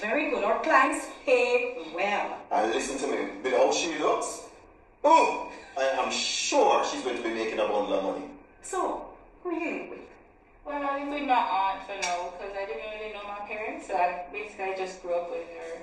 very 0.00 0.30
good. 0.30 0.44
Our 0.44 0.62
clients 0.62 1.06
pay 1.26 1.78
well. 1.94 2.38
And 2.52 2.72
listen 2.72 2.96
to 2.98 3.06
me, 3.08 3.28
with 3.42 3.54
how 3.54 3.72
she 3.72 3.98
looks, 3.98 4.42
oh, 5.02 5.50
I 5.76 5.82
am 6.04 6.12
sure 6.12 6.84
she's 6.84 7.02
going 7.02 7.16
to 7.16 7.22
be 7.22 7.34
making 7.34 7.58
a 7.58 7.66
bundle 7.66 7.94
of 7.94 8.04
money. 8.04 8.26
So, 8.62 9.11
who 9.42 9.50
are 9.50 9.52
you 9.52 9.90
with? 9.90 9.98
Well, 10.64 10.82
I 10.82 11.00
live 11.00 11.08
with 11.08 11.28
my 11.28 11.34
aunt 11.34 11.82
for 11.86 11.94
now 12.02 12.30
because 12.32 12.54
I 12.56 12.66
didn't 12.66 12.90
really 13.00 13.12
know 13.12 13.24
my 13.26 13.46
parents, 13.46 13.88
so 13.88 13.96
I 13.96 14.26
basically 14.32 14.74
just 14.76 15.02
grew 15.02 15.14
up 15.14 15.30
with 15.30 15.46
her. 15.48 15.82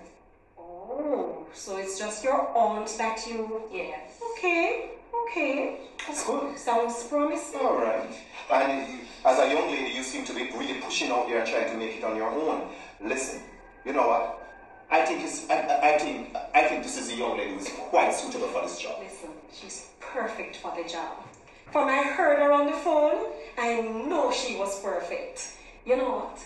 Oh, 0.57 1.47
so 1.53 1.77
it's 1.77 1.99
just 1.99 2.23
your 2.23 2.55
aunt 2.57 2.87
that 2.97 3.25
you. 3.27 3.63
Yes. 3.71 4.19
Okay, 4.31 4.91
okay. 5.27 5.79
That's 6.07 6.25
good. 6.25 6.57
Sounds 6.57 7.03
promising. 7.07 7.59
All 7.59 7.77
right. 7.77 8.09
And 8.51 9.01
as 9.25 9.37
a 9.39 9.53
young 9.53 9.69
lady, 9.69 9.93
you 9.93 10.03
seem 10.03 10.23
to 10.25 10.33
be 10.33 10.49
really 10.57 10.79
pushing 10.81 11.11
out 11.11 11.27
there 11.27 11.39
and 11.39 11.47
trying 11.49 11.69
to 11.69 11.77
make 11.77 11.97
it 11.97 12.03
on 12.03 12.15
your 12.15 12.29
own. 12.29 12.69
Listen, 13.03 13.41
you 13.85 13.93
know 13.93 14.07
what? 14.07 14.47
I 14.91 15.05
think 15.05 15.23
it's, 15.23 15.47
I, 15.49 15.55
I 15.59 15.95
I 15.95 15.97
think 15.99 16.35
I 16.55 16.63
think 16.63 16.83
this 16.83 16.97
is 16.97 17.11
a 17.11 17.15
young 17.15 17.37
lady 17.37 17.53
who's 17.53 17.69
quite 17.69 18.11
suitable 18.11 18.47
for 18.47 18.61
this 18.63 18.79
job. 18.79 18.95
Listen, 19.03 19.29
she's 19.53 19.87
perfect 19.99 20.55
for 20.57 20.73
the 20.75 20.89
job. 20.89 21.17
From 21.71 21.87
I 21.87 22.01
heard 22.01 22.39
her 22.39 22.51
on 22.51 22.65
the 22.65 22.71
phone, 22.71 22.78
I 23.79 23.81
know 24.09 24.29
she 24.31 24.57
was 24.57 24.81
perfect. 24.81 25.53
You 25.85 25.95
know 25.97 26.11
what? 26.19 26.37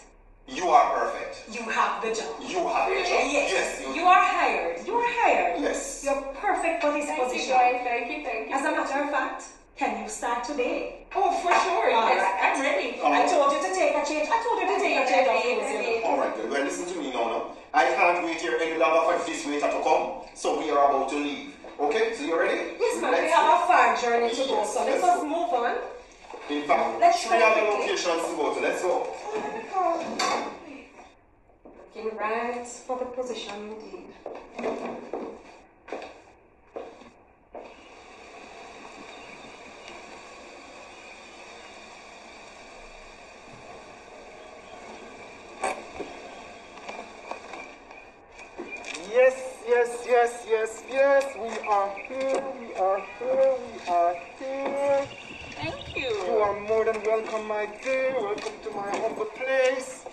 You 0.48 0.70
are 0.70 0.86
perfect. 0.94 1.50
You 1.56 1.64
have 1.72 2.02
the 2.04 2.14
job. 2.14 2.36
You 2.46 2.62
have 2.68 2.90
the 2.90 3.02
job. 3.10 3.26
Yes, 3.34 3.52
Yes. 3.58 3.96
you 3.96 4.04
are 4.06 4.22
hired. 4.22 4.86
You 4.86 4.94
are 4.96 5.12
hired. 5.24 5.62
Yes. 5.62 6.04
You're 6.06 6.22
perfect 6.38 6.84
for 6.84 6.92
this 6.94 7.06
Thank 7.08 7.18
you, 7.18 7.26
position. 7.26 7.50
guys. 7.58 7.82
Thank 7.84 8.06
you, 8.12 8.20
thank 8.24 8.50
you. 8.50 8.54
As 8.56 8.62
a 8.66 8.72
matter 8.72 9.04
of 9.06 9.10
fact, 9.10 9.44
can 9.78 10.04
you 10.04 10.10
start 10.10 10.44
today? 10.44 11.08
oh, 11.16 11.32
for 11.42 11.50
sure. 11.66 11.90
All 11.96 12.10
Yes, 12.10 12.22
right. 12.22 12.54
I'm 12.54 12.62
ready. 12.62 13.00
All 13.02 13.12
I 13.14 13.22
right. 13.22 13.30
told 13.30 13.50
you 13.54 13.62
to 13.66 13.72
take 13.74 13.96
a 13.98 14.04
change. 14.06 14.30
I 14.30 14.38
told 14.46 14.58
you 14.62 14.68
to 14.70 14.78
take 14.78 14.98
a 15.02 15.06
change 15.10 15.28
of 15.34 15.36
clothes. 15.42 15.72
you 15.74 16.02
know. 16.02 16.08
All 16.10 16.18
right, 16.22 16.36
good. 16.36 16.50
Well, 16.52 16.64
listen 16.64 16.86
to 16.94 16.96
me 17.02 17.10
now. 17.14 17.26
now. 17.34 17.42
I 17.74 17.86
can't 17.98 18.24
wait 18.26 18.38
here 18.42 18.60
any 18.62 18.78
longer 18.78 19.02
for 19.10 19.26
this 19.26 19.42
waiter 19.48 19.72
to 19.74 19.80
come. 19.82 20.28
So 20.36 20.60
we 20.62 20.70
are 20.70 20.86
about 20.92 21.10
to 21.10 21.16
leave. 21.18 21.56
Okay? 21.80 22.14
So 22.16 22.24
you 22.30 22.38
ready? 22.38 22.78
Yes, 22.80 23.02
ma'am. 23.02 23.12
Let's 23.12 23.24
We 23.26 23.32
have 23.32 23.64
a 23.64 23.66
far 23.66 23.98
journey 23.98 24.30
to 24.30 24.44
go, 24.46 24.62
so 24.68 24.86
let 24.86 25.02
Let's 25.02 25.04
us 25.04 25.24
move 25.24 25.50
on. 25.58 25.76
In 26.50 26.64
fact, 26.68 27.00
Let's 27.00 27.24
try 27.26 27.42
other 27.42 27.62
quickly. 27.62 27.80
locations 27.88 28.28
to 28.28 28.36
go 28.36 28.54
to. 28.54 28.60
Let's 28.62 28.82
go. 28.82 29.08
Looking 31.96 32.18
right 32.18 32.68
for 32.68 33.00
the 33.00 33.06
position 33.06 33.56
indeed. 33.72 35.14
Yes, 49.12 49.36
yes, 49.68 50.04
yes, 50.08 50.46
yes, 50.50 50.84
yes. 50.90 51.26
We 51.36 51.68
are 51.68 51.90
here. 52.08 52.44
We 52.60 52.74
are 52.76 53.02
here. 53.20 53.54
We 53.66 53.92
are 53.92 54.16
here. 54.40 55.08
Thank 55.56 55.96
You 55.96 56.10
you. 56.26 56.38
are 56.46 56.60
more 56.62 56.86
than 56.86 57.02
welcome, 57.24 57.48
my 57.48 57.66
dear. 57.84 58.14
Welcome 58.20 58.54
to 58.64 58.72
my 58.72 58.90
humble 58.98 59.26
place. 59.26 60.06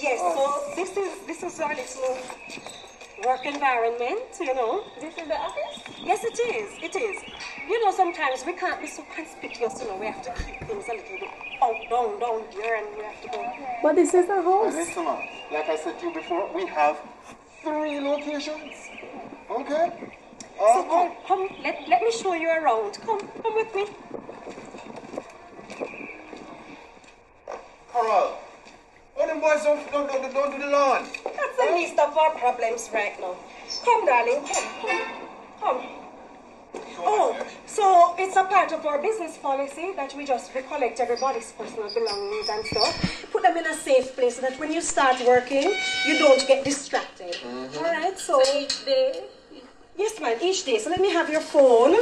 Yes, 0.00 0.18
oh. 0.22 0.62
so 0.68 0.76
this 0.76 0.96
is 0.96 1.26
this 1.26 1.42
is 1.42 1.60
our 1.60 1.74
little 1.74 2.18
work 3.24 3.46
environment, 3.46 4.20
you 4.40 4.54
know. 4.54 4.84
This 5.00 5.16
is 5.16 5.28
the 5.28 5.38
office? 5.38 5.82
Yes, 6.02 6.24
it 6.24 6.38
is. 6.38 6.70
It 6.82 6.96
is. 6.96 7.22
You 7.68 7.84
know, 7.84 7.92
sometimes 7.92 8.44
we 8.44 8.52
can't 8.52 8.80
be 8.80 8.86
so 8.86 9.04
conspicuous, 9.14 9.80
you 9.80 9.88
know. 9.88 9.96
We 9.96 10.06
have 10.06 10.22
to 10.22 10.32
keep 10.44 10.60
things 10.68 10.84
a 10.88 10.94
little 10.94 11.18
bit 11.18 11.30
out, 11.62 11.76
down, 11.88 12.20
down 12.20 12.42
here, 12.52 12.76
and 12.76 12.96
we 12.96 13.04
have 13.04 13.22
to 13.22 13.28
go. 13.28 13.52
But 13.82 13.94
this 13.94 14.12
is 14.12 14.28
a 14.28 14.34
And 14.34 14.44
house. 14.44 14.74
listen, 14.74 15.04
man, 15.04 15.28
like 15.52 15.68
I 15.68 15.76
said 15.76 15.98
to 16.00 16.06
you 16.06 16.14
before, 16.14 16.52
we 16.54 16.66
have 16.66 16.98
three 17.62 18.00
locations. 18.00 18.74
Okay? 19.50 20.12
So 20.58 20.64
uh-huh. 20.64 21.10
come, 21.26 21.48
come, 21.48 21.56
let, 21.62 21.88
let 21.88 22.02
me 22.02 22.12
show 22.12 22.34
you 22.34 22.48
around. 22.48 22.98
Come, 23.04 23.20
come 23.42 23.54
with 23.54 23.74
me. 23.74 23.86
Coral. 27.94 28.36
Oh, 29.16 29.26
them 29.28 29.40
boys 29.40 29.62
don't, 29.62 29.78
don't, 29.92 30.08
don't, 30.10 30.34
don't 30.34 30.50
do 30.50 30.58
the 30.58 30.66
lawn. 30.66 31.06
That's 31.24 31.56
the 31.56 31.72
least 31.76 31.96
of 31.96 32.16
our 32.18 32.32
problems 32.32 32.90
right 32.92 33.14
now. 33.20 33.36
Come, 33.84 34.04
darling, 34.04 34.42
come, 34.42 34.64
come, 34.82 35.02
come. 35.60 35.80
Oh, 36.98 37.46
so 37.66 38.16
it's 38.18 38.34
a 38.34 38.42
part 38.42 38.72
of 38.72 38.84
our 38.84 39.00
business 39.00 39.38
policy 39.38 39.92
that 39.94 40.12
we 40.16 40.24
just 40.26 40.52
recollect 40.56 40.98
everybody's 40.98 41.52
personal 41.52 41.88
belongings 41.94 42.48
and 42.48 42.66
stuff, 42.66 43.26
put 43.30 43.42
them 43.44 43.56
in 43.56 43.66
a 43.66 43.74
safe 43.74 44.12
place 44.16 44.34
so 44.36 44.42
that 44.42 44.58
when 44.58 44.72
you 44.72 44.80
start 44.80 45.20
working, 45.24 45.72
you 46.04 46.18
don't 46.18 46.44
get 46.48 46.64
distracted. 46.64 47.34
Mm-hmm. 47.34 47.78
All 47.78 47.84
right, 47.84 48.18
so 48.18 48.42
Each 48.56 48.84
day? 48.84 49.22
yes, 49.96 50.20
ma'am, 50.20 50.36
each 50.42 50.64
day. 50.64 50.78
So 50.80 50.90
let 50.90 51.00
me 51.00 51.12
have 51.12 51.30
your 51.30 51.40
phone, 51.40 51.94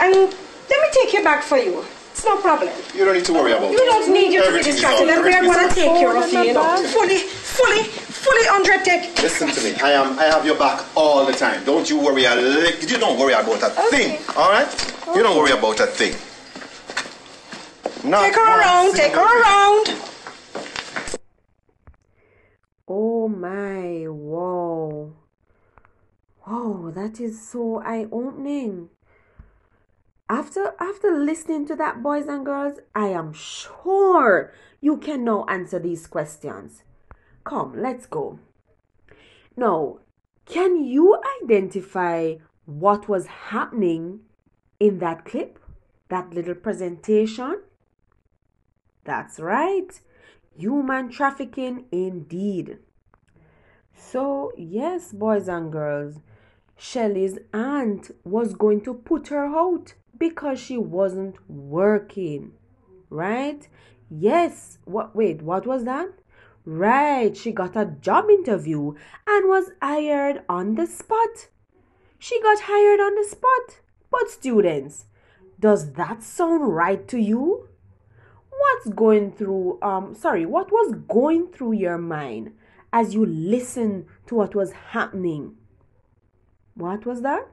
and 0.00 0.14
let 0.14 0.80
me 0.82 0.88
take 0.90 1.12
your 1.12 1.22
back 1.22 1.44
for 1.44 1.58
you. 1.58 1.84
It's 2.24 2.32
no 2.32 2.40
problem. 2.40 2.72
You 2.94 3.04
don't 3.04 3.16
need 3.16 3.26
to 3.26 3.34
worry 3.34 3.52
about 3.52 3.70
You 3.70 3.76
don't 3.76 4.10
need 4.10 4.32
you 4.32 4.42
to 4.42 4.48
be 4.50 4.56
Everything 4.56 4.72
is 4.72 4.80
distracted, 4.80 5.10
and 5.10 5.22
we 5.22 5.34
are 5.34 5.42
going 5.42 5.68
to 5.68 5.74
take 5.74 5.90
care 5.90 6.16
of 6.16 6.32
you, 6.32 6.40
you 6.40 6.54
know, 6.54 6.82
fully, 6.88 7.18
fully, 7.18 7.82
fully 7.84 8.48
under 8.48 8.82
take. 8.82 9.20
Listen 9.20 9.50
to 9.50 9.60
me. 9.62 9.74
I 9.82 9.90
am. 9.90 10.18
I 10.18 10.24
have 10.24 10.46
your 10.46 10.56
back 10.56 10.86
all 10.96 11.26
the 11.26 11.34
time. 11.34 11.62
Don't 11.66 11.90
you 11.90 12.00
worry 12.00 12.24
a 12.24 12.34
lick. 12.34 12.80
You 12.90 12.96
don't 12.96 13.18
worry 13.18 13.34
about 13.34 13.62
a 13.62 13.68
thing. 13.90 14.22
All 14.38 14.50
right? 14.50 14.72
You 15.14 15.22
don't 15.22 15.36
worry 15.36 15.50
about 15.50 15.78
a 15.80 15.86
thing. 15.86 16.14
Not 18.08 18.22
Take 18.24 18.36
her 18.36 18.58
around, 18.58 18.94
take 18.94 19.12
her 19.12 19.42
around. 19.42 20.00
Oh 22.88 23.28
my, 23.28 24.08
wow. 24.08 25.12
Wow, 26.46 26.90
that 26.94 27.20
is 27.20 27.46
so 27.50 27.82
eye-opening. 27.84 28.88
After 30.28 30.74
after 30.80 31.10
listening 31.10 31.66
to 31.66 31.76
that, 31.76 32.02
boys 32.02 32.26
and 32.26 32.46
girls, 32.46 32.78
I 32.94 33.08
am 33.08 33.34
sure 33.34 34.52
you 34.80 34.96
can 34.96 35.22
now 35.24 35.44
answer 35.48 35.78
these 35.78 36.06
questions. 36.06 36.82
Come, 37.44 37.74
let's 37.76 38.06
go. 38.06 38.38
Now, 39.54 39.98
can 40.46 40.82
you 40.82 41.20
identify 41.42 42.36
what 42.64 43.06
was 43.06 43.26
happening 43.26 44.20
in 44.80 44.98
that 45.00 45.26
clip? 45.26 45.58
That 46.08 46.32
little 46.32 46.54
presentation? 46.54 47.60
That's 49.04 49.38
right. 49.38 50.00
Human 50.56 51.10
trafficking 51.10 51.84
indeed. 51.92 52.78
So, 53.94 54.52
yes, 54.56 55.12
boys 55.12 55.48
and 55.48 55.70
girls, 55.70 56.20
Shelley's 56.76 57.38
aunt 57.52 58.10
was 58.24 58.54
going 58.54 58.80
to 58.82 58.94
put 58.94 59.28
her 59.28 59.46
out 59.46 59.94
because 60.28 60.58
she 60.58 60.76
wasn't 60.76 61.36
working. 61.48 62.52
Right? 63.10 63.68
Yes. 64.10 64.78
What 64.84 65.14
wait, 65.14 65.42
what 65.42 65.66
was 65.66 65.84
that? 65.84 66.10
Right, 66.66 67.36
she 67.36 67.52
got 67.52 67.76
a 67.76 67.84
job 67.84 68.30
interview 68.30 68.94
and 69.26 69.48
was 69.48 69.70
hired 69.82 70.42
on 70.48 70.76
the 70.76 70.86
spot. 70.86 71.48
She 72.18 72.40
got 72.40 72.60
hired 72.62 73.00
on 73.00 73.14
the 73.16 73.28
spot. 73.28 73.80
But 74.10 74.30
students, 74.30 75.04
does 75.60 75.92
that 75.92 76.22
sound 76.22 76.74
right 76.74 77.06
to 77.08 77.18
you? 77.18 77.68
what's 78.64 78.88
going 78.94 79.32
through 79.32 79.78
um 79.82 80.14
sorry 80.14 80.46
what 80.46 80.70
was 80.70 80.94
going 81.08 81.48
through 81.48 81.72
your 81.72 81.98
mind 81.98 82.52
as 82.92 83.14
you 83.14 83.24
listened 83.26 84.06
to 84.26 84.34
what 84.34 84.54
was 84.54 84.72
happening 84.94 85.54
what 86.74 87.04
was 87.04 87.22
that 87.22 87.48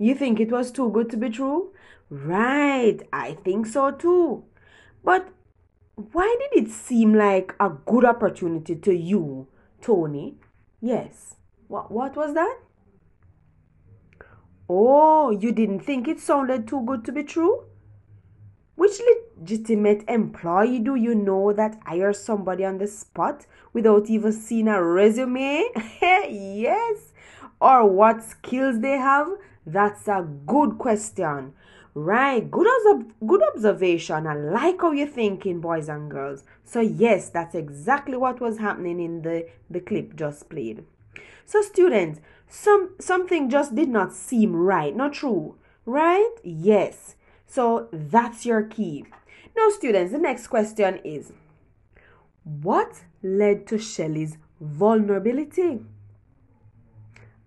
you 0.00 0.14
think 0.14 0.40
it 0.40 0.50
was 0.50 0.70
too 0.70 0.88
good 0.90 1.10
to 1.10 1.16
be 1.16 1.28
true 1.28 1.72
right 2.08 3.02
i 3.12 3.34
think 3.44 3.66
so 3.66 3.90
too 3.90 4.44
but 5.04 5.28
why 6.12 6.36
did 6.40 6.64
it 6.64 6.70
seem 6.70 7.14
like 7.14 7.54
a 7.60 7.68
good 7.92 8.04
opportunity 8.04 8.74
to 8.74 8.94
you 8.94 9.46
tony 9.82 10.34
yes 10.80 11.36
what 11.68 11.90
what 11.90 12.16
was 12.16 12.34
that 12.34 12.58
oh 14.68 15.30
you 15.30 15.52
didn't 15.52 15.80
think 15.80 16.08
it 16.08 16.18
sounded 16.18 16.66
too 16.66 16.82
good 16.86 17.04
to 17.04 17.12
be 17.12 17.22
true 17.22 17.64
which 18.80 18.98
legitimate 19.38 20.02
employee 20.08 20.78
do 20.78 20.94
you 20.94 21.14
know 21.14 21.52
that 21.52 21.78
hires 21.84 22.18
somebody 22.18 22.64
on 22.64 22.78
the 22.78 22.86
spot 22.86 23.44
without 23.74 24.08
even 24.08 24.32
seeing 24.32 24.68
a 24.68 24.82
resume? 24.82 25.64
yes. 26.00 27.12
Or 27.60 27.86
what 27.86 28.24
skills 28.24 28.80
they 28.80 28.96
have? 28.96 29.28
That's 29.66 30.08
a 30.08 30.26
good 30.46 30.78
question. 30.78 31.54
Right, 31.94 32.48
good, 32.50 32.66
obs- 32.68 33.12
good 33.26 33.42
observation. 33.42 34.26
I 34.26 34.34
like 34.34 34.80
how 34.80 34.92
you're 34.92 35.08
thinking, 35.08 35.60
boys 35.60 35.88
and 35.88 36.10
girls. 36.10 36.44
So, 36.64 36.80
yes, 36.80 37.30
that's 37.30 37.54
exactly 37.54 38.16
what 38.16 38.40
was 38.40 38.58
happening 38.58 39.00
in 39.00 39.22
the, 39.22 39.48
the 39.68 39.80
clip 39.80 40.14
just 40.14 40.48
played. 40.48 40.84
So, 41.44 41.62
students, 41.62 42.20
some 42.48 42.94
something 42.98 43.48
just 43.48 43.74
did 43.74 43.88
not 43.88 44.12
seem 44.12 44.54
right, 44.56 44.94
not 44.94 45.12
true, 45.14 45.56
right? 45.86 46.34
Yes. 46.42 47.14
So 47.46 47.88
that's 47.92 48.44
your 48.44 48.62
key. 48.64 49.04
Now, 49.56 49.70
students, 49.70 50.12
the 50.12 50.18
next 50.18 50.48
question 50.48 51.00
is 51.04 51.32
What 52.44 53.02
led 53.22 53.66
to 53.68 53.78
Shelley's 53.78 54.36
vulnerability? 54.60 55.80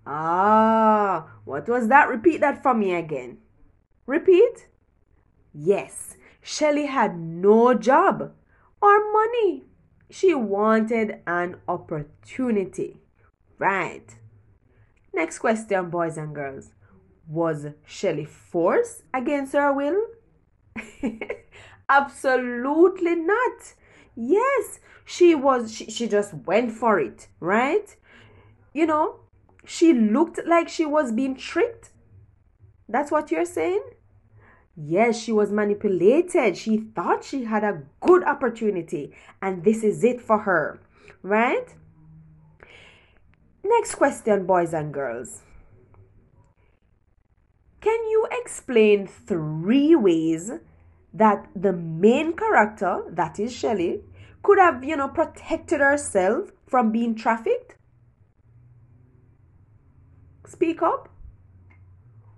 Ah, 0.06 1.28
what 1.46 1.68
was 1.68 1.88
that? 1.88 2.10
Repeat 2.10 2.42
that 2.42 2.62
for 2.62 2.74
me 2.74 2.94
again. 2.94 3.38
Repeat. 4.06 4.68
Yes, 5.54 6.18
Shelley 6.42 6.88
had 6.88 7.18
no 7.18 7.74
job 7.74 8.34
or 8.82 9.13
money. 9.13 9.63
She 10.10 10.34
wanted 10.34 11.20
an 11.26 11.58
opportunity. 11.68 12.98
Right. 13.58 14.16
Next 15.13 15.39
question, 15.39 15.89
boys 15.89 16.18
and 16.18 16.36
girls. 16.36 16.74
Was 17.28 17.68
Shelley 17.86 18.26
forced 18.26 19.04
against 19.13 19.54
her 19.54 19.72
will? 19.72 20.02
Absolutely 21.89 23.16
not. 23.16 23.74
Yes, 24.16 24.80
she 25.06 25.34
was, 25.34 25.74
she, 25.74 25.89
she 25.89 26.08
just 26.08 26.34
went 26.34 26.72
for 26.72 27.00
it, 27.00 27.28
right? 27.39 27.96
You 28.74 28.86
know, 28.86 29.20
she 29.65 29.93
looked 29.93 30.39
like 30.45 30.69
she 30.69 30.86
was 30.86 31.12
being 31.12 31.36
tricked. 31.36 31.91
That's 32.88 33.12
what 33.12 33.32
you're 33.32 33.45
saying? 33.45 33.84
Yes, 34.76 35.19
she 35.19 35.32
was 35.32 35.52
manipulated. 35.52 36.58
She 36.58 36.78
thought 36.78 37.23
she 37.23 37.43
had 37.43 37.63
a 37.63 37.84
good 38.02 38.23
opportunity, 38.23 39.13
and 39.41 39.63
this 39.63 39.84
is 39.84 40.04
it 40.04 40.19
for 40.19 40.39
her, 40.39 40.80
right? 41.21 41.76
Next 43.63 43.95
question, 43.95 44.45
boys 44.45 44.73
and 44.73 44.93
girls. 44.93 45.41
Can 47.82 47.99
you 48.10 48.28
explain 48.32 49.08
three 49.08 49.95
ways 49.95 50.52
that 51.13 51.47
the 51.56 51.73
main 51.73 52.34
character, 52.34 53.04
that 53.10 53.39
is 53.39 53.54
Shelley, 53.54 54.02
could 54.41 54.58
have, 54.58 54.84
you 54.84 54.97
know, 54.97 55.08
protected 55.08 55.80
herself 55.80 56.52
from 56.65 56.91
being 56.91 57.13
trafficked? 57.13 57.76
Speak 60.54 60.84
up. 60.84 61.10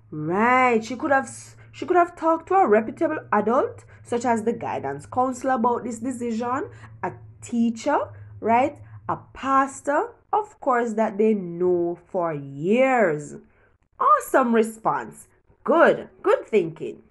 Right, 0.09 0.81
she 0.81 0.95
could 0.95 1.11
have 1.11 1.29
she 1.73 1.85
could 1.85 1.97
have 1.97 2.15
talked 2.15 2.47
to 2.47 2.53
a 2.53 2.65
reputable 2.65 3.19
adult 3.33 3.83
such 4.03 4.23
as 4.23 4.43
the 4.43 4.53
guidance 4.53 5.05
counselor 5.05 5.55
about 5.55 5.83
this 5.83 5.99
decision, 5.99 6.69
a 7.03 7.11
teacher, 7.41 7.97
right? 8.39 8.77
A 9.09 9.17
pastor, 9.33 10.11
of 10.31 10.57
course, 10.61 10.93
that 10.93 11.17
they 11.17 11.33
know 11.33 11.99
for 12.07 12.33
years. 12.33 13.35
Awesome 13.99 14.55
response. 14.55 15.27
Good, 15.65 16.07
good 16.23 16.45
thinking. 16.45 17.03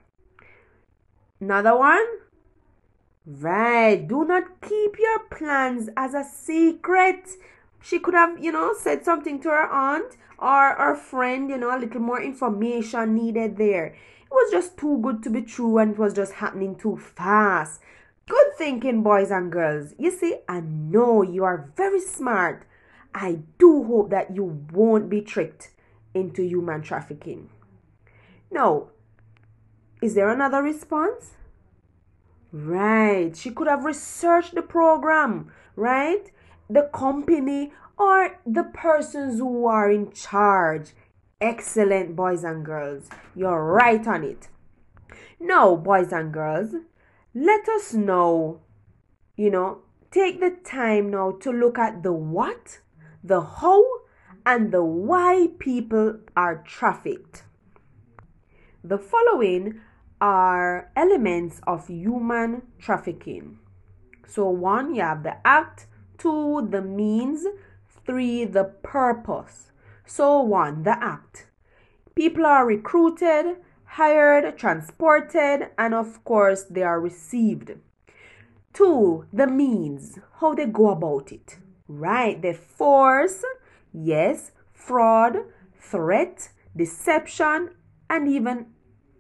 Another 1.39 1.77
one. 1.77 2.07
Right, 3.27 4.09
do 4.09 4.25
not 4.25 4.63
keep 4.63 4.99
your 4.99 5.19
plans 5.31 5.91
as 5.99 6.15
a 6.15 6.25
secret. 6.25 7.29
She 7.85 7.99
could 7.99 8.15
have, 8.15 8.43
you 8.43 8.51
know, 8.51 8.73
said 8.73 9.05
something 9.05 9.41
to 9.41 9.51
her 9.51 9.71
aunt 9.71 10.17
or 10.39 10.75
her 10.75 10.97
friend, 10.97 11.51
you 11.51 11.59
know, 11.59 11.77
a 11.77 11.79
little 11.79 12.01
more 12.01 12.21
information 12.21 13.15
needed 13.15 13.59
there. 13.59 13.89
It 13.89 14.31
was 14.31 14.51
just 14.51 14.79
too 14.79 14.99
good 15.03 15.23
to 15.23 15.29
be 15.29 15.43
true 15.43 15.77
and 15.77 15.93
it 15.93 15.99
was 15.99 16.15
just 16.15 16.33
happening 16.33 16.77
too 16.77 16.97
fast. 16.97 17.83
Good 18.27 18.57
thinking, 18.57 19.03
boys 19.03 19.31
and 19.31 19.53
girls. 19.53 19.95
You 19.99 20.11
see, 20.11 20.37
I 20.49 20.61
know 20.61 21.21
you 21.21 21.45
are 21.45 21.71
very 21.77 22.01
smart. 22.01 22.65
I 23.15 23.41
do 23.59 23.85
hope 23.85 24.09
that 24.09 24.35
you 24.35 24.67
won't 24.73 25.11
be 25.11 25.21
tricked 25.21 25.71
into 26.15 26.43
human 26.43 26.81
trafficking. 26.81 27.51
Now, 28.51 28.89
is 30.01 30.15
there 30.15 30.31
another 30.31 30.63
response? 30.63 31.33
Right, 32.51 33.37
she 33.37 33.51
could 33.51 33.69
have 33.69 33.85
researched 33.85 34.55
the 34.55 34.63
program, 34.63 35.53
right? 35.77 36.31
The 36.69 36.91
company 36.93 37.73
or 37.99 38.41
the 38.47 38.65
persons 38.65 39.39
who 39.39 39.67
are 39.67 39.91
in 39.91 40.13
charge. 40.13 40.91
Excellent, 41.41 42.17
boys 42.17 42.45
and 42.45 42.65
girls. 42.65 43.09
You're 43.35 43.65
right 43.65 44.07
on 44.07 44.25
it. 44.25 44.49
Now, 45.39 45.77
boys 45.77 46.13
and 46.13 46.33
girls, 46.33 46.75
let 47.35 47.69
us 47.69 47.93
know, 47.93 48.61
you 49.37 49.51
know, 49.51 49.83
take 50.11 50.41
the 50.41 50.57
time 50.65 51.11
now 51.11 51.33
to 51.41 51.51
look 51.51 51.79
at 51.79 52.03
the 52.03 52.13
what, 52.13 52.79
the 53.23 53.41
how, 53.41 53.85
and 54.47 54.73
the 54.73 54.85
why 54.85 55.49
people 55.59 56.21
are 56.37 56.63
trafficked. 56.65 57.43
The 58.83 58.99
following 58.99 59.81
are 60.21 60.91
elements 60.95 61.61
of 61.67 61.89
human 61.89 62.63
trafficking. 62.79 63.59
So, 64.27 64.49
one, 64.49 64.95
you 64.95 65.03
have 65.03 65.23
the 65.23 65.37
act, 65.47 65.87
two, 66.25 66.67
the 66.71 66.81
means, 66.81 67.45
three, 68.07 68.47
the 68.47 68.65
purpose. 68.65 69.71
So, 70.07 70.41
one, 70.41 70.83
the 70.83 70.97
act. 71.05 71.49
People 72.15 72.47
are 72.47 72.65
recruited, 72.65 73.57
hired, 73.85 74.57
transported, 74.57 75.69
and 75.77 75.93
of 75.93 76.25
course, 76.25 76.63
they 76.63 76.83
are 76.83 76.99
received. 76.99 77.73
Two, 78.73 79.27
the 79.35 79.47
means, 79.47 80.19
how 80.41 80.55
they 80.55 80.65
go 80.65 80.89
about 80.89 81.31
it. 81.31 81.59
Right, 81.89 82.41
the 82.41 82.55
force, 82.55 83.45
yes, 83.93 84.53
fraud, 84.73 85.37
threat, 85.79 86.49
deception, 86.75 87.69
and 88.09 88.29
even 88.29 88.69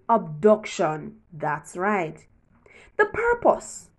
abduction. 0.08 1.16
That's 1.30 1.76
right. 1.76 2.26
The 2.96 3.04
purpose. 3.04 3.90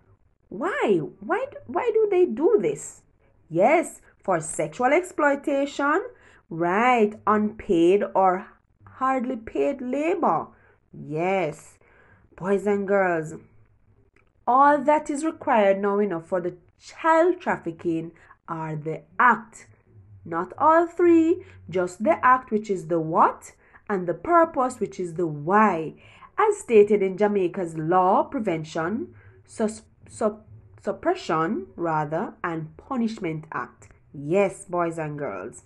Why? 0.50 1.00
Why, 1.20 1.46
why 1.68 1.92
do 1.94 2.08
they 2.10 2.26
do 2.26 2.58
this? 2.62 3.02
Yes, 3.50 4.02
for 4.24 4.40
sexual 4.40 4.88
exploitation, 4.88 6.02
right? 6.50 7.14
Unpaid 7.28 8.04
or 8.16 8.48
hardly 8.86 9.36
paid 9.36 9.82
labor. 9.82 10.48
Yes, 10.94 11.78
boys 12.36 12.66
and 12.66 12.88
girls. 12.88 13.36
All 14.48 14.82
that 14.84 15.10
is 15.10 15.26
required 15.26 15.82
now 15.82 16.00
enough 16.00 16.28
for 16.28 16.42
the 16.42 16.56
child 16.80 17.40
trafficking 17.40 18.12
are 18.48 18.76
the 18.76 19.02
act. 19.20 19.68
Not 20.24 20.54
all 20.58 20.88
three, 20.88 21.44
just 21.70 22.04
the 22.04 22.24
act, 22.26 22.52
which 22.52 22.70
is 22.70 22.88
the 22.88 23.00
what, 23.00 23.52
and 23.90 24.08
the 24.08 24.14
purpose, 24.14 24.80
which 24.80 25.00
is 25.00 25.16
the 25.16 25.28
why, 25.28 25.96
as 26.38 26.58
stated 26.58 27.02
in 27.04 27.18
Jamaica's 27.18 27.78
Law 27.78 28.24
Prevention, 28.24 29.14
sus- 30.10 30.42
Suppression, 30.82 31.66
rather, 31.76 32.36
and 32.44 32.78
Punishment 32.78 33.46
Act. 33.52 33.90
Yes, 34.14 34.66
boys 34.66 35.00
and 35.00 35.18
girls. 35.18 35.64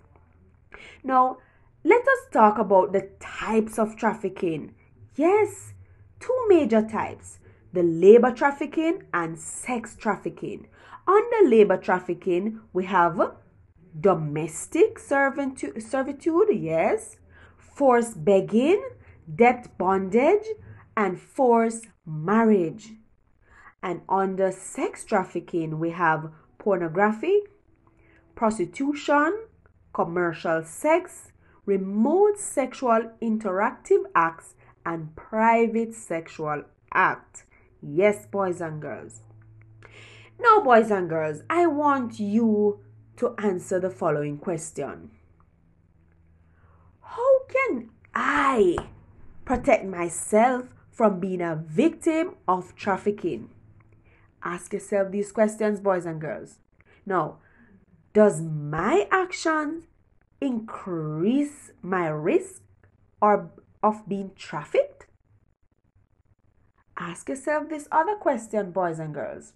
Now, 1.03 1.39
let 1.83 2.01
us 2.01 2.19
talk 2.31 2.57
about 2.57 2.93
the 2.93 3.09
types 3.19 3.77
of 3.77 3.97
trafficking. 3.97 4.75
Yes, 5.15 5.73
two 6.21 6.45
major 6.47 6.81
types 6.81 7.39
the 7.73 7.83
labor 7.83 8.31
trafficking 8.31 9.03
and 9.13 9.37
sex 9.37 9.95
trafficking. 9.95 10.67
Under 11.05 11.49
labor 11.49 11.77
trafficking, 11.77 12.61
we 12.71 12.85
have 12.85 13.19
domestic 13.99 14.97
servitude, 14.99 16.47
yes, 16.51 17.17
forced 17.57 18.23
begging, 18.23 18.81
debt 19.35 19.77
bondage, 19.77 20.47
and 20.95 21.19
forced 21.19 21.87
marriage. 22.05 22.93
And 23.81 24.01
under 24.09 24.51
sex 24.51 25.05
trafficking, 25.05 25.79
we 25.79 25.91
have 25.91 26.31
pornography, 26.57 27.41
prostitution, 28.35 29.45
commercial 29.93 30.63
sex, 30.63 31.31
remote 31.65 32.39
sexual 32.39 33.11
interactive 33.21 34.03
acts, 34.15 34.55
and 34.85 35.15
private 35.15 35.93
sexual 35.93 36.63
act. 36.93 37.45
Yes, 37.81 38.25
boys 38.25 38.59
and 38.61 38.81
girls. 38.81 39.21
Now, 40.39 40.61
boys 40.61 40.91
and 40.91 41.09
girls, 41.09 41.43
I 41.49 41.67
want 41.67 42.19
you 42.19 42.79
to 43.17 43.35
answer 43.37 43.79
the 43.79 43.89
following 43.89 44.37
question 44.37 45.11
how 47.01 47.39
can 47.47 47.89
I 48.13 48.77
protect 49.43 49.83
myself 49.85 50.65
from 50.91 51.19
being 51.19 51.41
a 51.41 51.55
victim 51.55 52.35
of 52.47 52.75
trafficking? 52.75 53.49
Ask 54.43 54.73
yourself 54.73 55.11
these 55.11 55.31
questions, 55.31 55.79
boys 55.79 56.05
and 56.05 56.21
girls. 56.21 56.59
Now, 57.05 57.39
does 58.13 58.41
my 58.41 59.07
action 59.11 59.83
increase 60.41 61.71
my 61.81 62.07
risk 62.07 62.61
or 63.21 63.51
of 63.83 64.07
being 64.07 64.31
trafficked? 64.35 65.05
Ask 66.97 67.29
yourself 67.29 67.69
this 67.69 67.87
other 67.91 68.15
question, 68.15 68.71
boys 68.71 68.99
and 68.99 69.13
girls. 69.13 69.53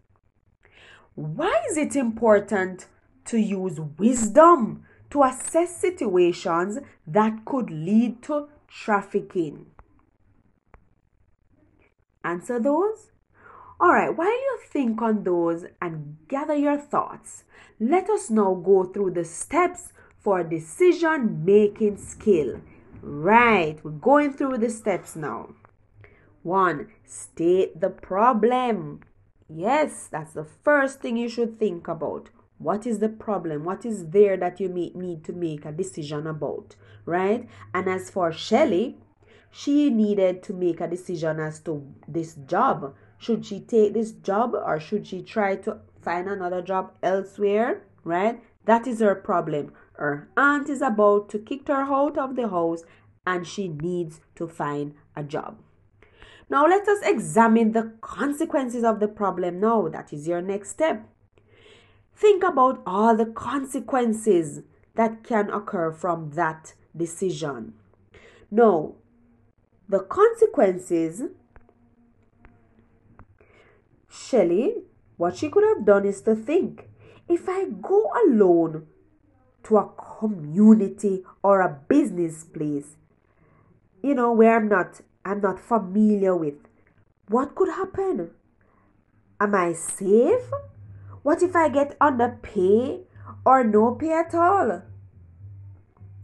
Why 1.16 1.62
is 1.70 1.78
it 1.78 1.96
important 1.96 2.88
to 3.26 3.38
use 3.38 3.80
wisdom 3.80 4.86
to 5.12 5.24
assess 5.24 5.78
situations 5.78 6.80
that 7.06 7.46
could 7.46 7.70
lead 7.70 8.24
to 8.24 8.48
trafficking? 8.68 9.68
Answer 12.24 12.60
those? 12.60 13.12
Alright, 13.84 14.18
while 14.18 14.32
you 14.32 14.60
think 14.72 15.02
on 15.02 15.26
those 15.26 15.66
and 15.82 16.16
gather 16.30 16.56
your 16.56 16.78
thoughts, 16.78 17.44
let 17.82 18.10
us 18.10 18.30
now 18.30 18.54
go 18.54 18.86
through 18.86 19.12
the 19.12 19.26
steps 19.26 19.92
for 20.22 20.42
decision 20.42 21.44
making 21.44 21.98
skill. 21.98 22.62
Right, 23.02 23.84
we're 23.84 23.92
going 23.92 24.32
through 24.32 24.60
the 24.60 24.70
steps 24.70 25.18
now. 25.18 25.50
One, 26.44 26.94
state 27.04 27.82
the 27.82 27.90
problem. 27.90 29.02
Yes, 29.50 30.08
that's 30.10 30.32
the 30.32 30.46
first 30.46 31.02
thing 31.02 31.18
you 31.18 31.28
should 31.28 31.60
think 31.60 31.90
about. 31.90 32.30
What 32.60 32.88
is 32.88 33.00
the 33.00 33.10
problem? 33.10 33.66
What 33.66 33.86
is 33.86 34.12
there 34.12 34.38
that 34.38 34.62
you 34.62 34.70
may 34.70 34.94
need 34.96 35.26
to 35.26 35.34
make 35.34 35.66
a 35.66 35.74
decision 35.74 36.26
about? 36.26 36.78
Right? 37.06 37.50
And 37.74 37.90
as 37.90 38.10
for 38.10 38.32
Shelly, 38.32 38.98
she 39.52 39.90
needed 39.90 40.42
to 40.44 40.54
make 40.54 40.80
a 40.80 40.88
decision 40.88 41.42
as 41.42 41.60
to 41.60 41.86
this 42.08 42.36
job. 42.48 42.96
Should 43.24 43.46
she 43.46 43.62
take 43.62 43.94
this 43.94 44.12
job 44.12 44.54
or 44.54 44.82
should 44.82 45.08
she 45.08 45.22
try 45.22 45.56
to 45.56 45.80
find 46.02 46.28
another 46.28 46.62
job 46.62 46.92
elsewhere? 47.02 47.84
Right? 48.04 48.44
That 48.66 48.86
is 48.86 49.00
her 49.00 49.16
problem. 49.16 49.72
Her 49.94 50.28
aunt 50.36 50.68
is 50.68 50.82
about 50.82 51.30
to 51.30 51.40
kick 51.40 51.70
her 51.70 51.84
out 51.84 52.18
of 52.18 52.36
the 52.36 52.50
house 52.50 52.84
and 53.26 53.48
she 53.48 53.70
needs 53.70 54.20
to 54.36 54.46
find 54.50 54.96
a 55.16 55.24
job. 55.24 55.58
Now 56.50 56.68
let 56.68 56.86
us 56.86 57.00
examine 57.02 57.72
the 57.72 57.94
consequences 58.02 58.84
of 58.84 59.00
the 59.00 59.08
problem 59.08 59.62
now. 59.62 59.88
That 59.88 60.12
is 60.12 60.28
your 60.28 60.42
next 60.42 60.72
step. 60.72 61.08
Think 62.14 62.44
about 62.44 62.84
all 62.86 63.16
the 63.16 63.28
consequences 63.28 64.64
that 64.96 65.24
can 65.24 65.50
occur 65.50 65.94
from 65.94 66.32
that 66.32 66.74
decision. 66.94 67.76
Now, 68.52 68.96
the 69.88 70.00
consequences, 70.00 71.24
Shelley, 74.14 74.84
what 75.18 75.36
she 75.38 75.50
could 75.50 75.64
have 75.64 75.86
done 75.86 76.06
is 76.06 76.22
to 76.22 76.36
think 76.36 76.88
if 77.28 77.50
I 77.50 77.66
go 77.66 78.12
alone 78.26 78.86
to 79.64 79.78
a 79.78 79.90
community 80.20 81.24
or 81.42 81.62
a 81.62 81.80
business 81.88 82.44
place, 82.44 82.96
you 84.04 84.14
know, 84.14 84.32
where 84.32 84.56
I'm 84.56 84.68
not 84.68 85.02
I'm 85.26 85.42
not 85.42 85.60
familiar 85.60 86.36
with, 86.36 86.56
what 87.28 87.56
could 87.56 87.70
happen? 87.70 88.32
Am 89.40 89.56
I 89.56 89.74
safe? 89.74 90.52
What 91.24 91.42
if 91.42 91.56
I 91.56 91.70
get 91.70 91.96
underpay 92.02 93.02
or 93.46 93.64
no 93.64 93.96
pay 93.96 94.12
at 94.12 94.36
all? 94.36 94.84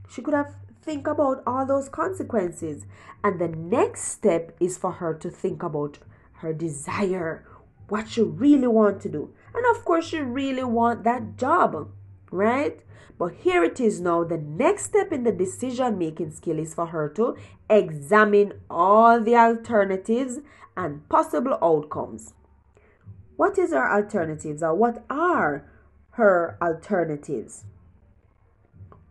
She 0.10 0.21
could 0.21 0.34
have 0.34 0.56
think 0.82 1.08
about 1.08 1.43
all 1.47 1.65
those 1.65 1.89
consequences. 1.89 2.86
And 3.23 3.39
the 3.39 3.47
next 3.47 4.06
step 4.06 4.56
is 4.60 4.78
for 4.78 4.93
her 4.93 5.13
to 5.15 5.30
think 5.30 5.63
about 5.63 5.99
her 6.41 6.54
desire, 6.54 7.45
what 7.89 8.17
you 8.17 8.25
really 8.25 8.67
want 8.67 9.02
to 9.02 9.10
do. 9.10 9.34
And 9.54 9.65
of 9.75 9.84
course, 9.84 10.13
you 10.13 10.23
really 10.23 10.63
want 10.63 11.04
that 11.04 11.38
job, 11.38 11.89
right? 12.32 12.80
But 13.17 13.34
here 13.34 13.63
it 13.63 13.80
is 13.80 13.99
now. 13.99 14.23
The 14.23 14.38
next 14.38 14.86
step 14.86 15.12
in 15.12 15.23
the 15.23 15.32
decision 15.32 15.97
making 15.97 16.32
skill 16.32 16.58
is 16.58 16.73
for 16.73 16.88
her 16.88 17.10
to 17.10 17.36
examine 17.69 18.54
all 18.69 19.19
the 19.19 19.36
alternatives 19.36 20.39
and 20.78 21.08
possible 21.10 21.58
outcomes. 21.62 22.34
What 23.36 23.58
is 23.58 23.71
her 23.71 23.91
alternatives 23.91 24.63
or 24.63 24.73
what 24.73 25.04
are 25.10 25.69
her 26.12 26.58
alternatives? 26.62 27.65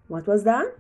What 0.07 0.27
was 0.27 0.45
that? 0.45 0.75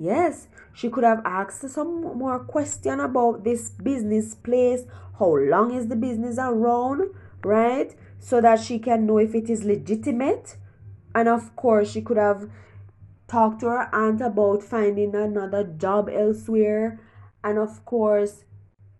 Yes, 0.00 0.48
she 0.72 0.88
could 0.88 1.04
have 1.04 1.20
asked 1.26 1.68
some 1.68 2.16
more 2.16 2.38
question 2.38 3.00
about 3.00 3.44
this 3.44 3.68
business 3.68 4.34
place. 4.34 4.84
How 5.18 5.36
long 5.36 5.74
is 5.74 5.88
the 5.88 5.94
business 5.96 6.38
around, 6.38 7.10
right? 7.44 7.94
So 8.18 8.40
that 8.40 8.60
she 8.60 8.78
can 8.78 9.04
know 9.04 9.18
if 9.18 9.34
it 9.34 9.50
is 9.50 9.62
legitimate. 9.62 10.56
And 11.14 11.28
of 11.28 11.54
course, 11.54 11.90
she 11.90 12.00
could 12.00 12.16
have 12.16 12.48
talked 13.28 13.60
to 13.60 13.66
her 13.66 13.94
aunt 13.94 14.22
about 14.22 14.62
finding 14.62 15.14
another 15.14 15.64
job 15.64 16.08
elsewhere. 16.08 16.98
And 17.44 17.58
of 17.58 17.84
course, 17.84 18.44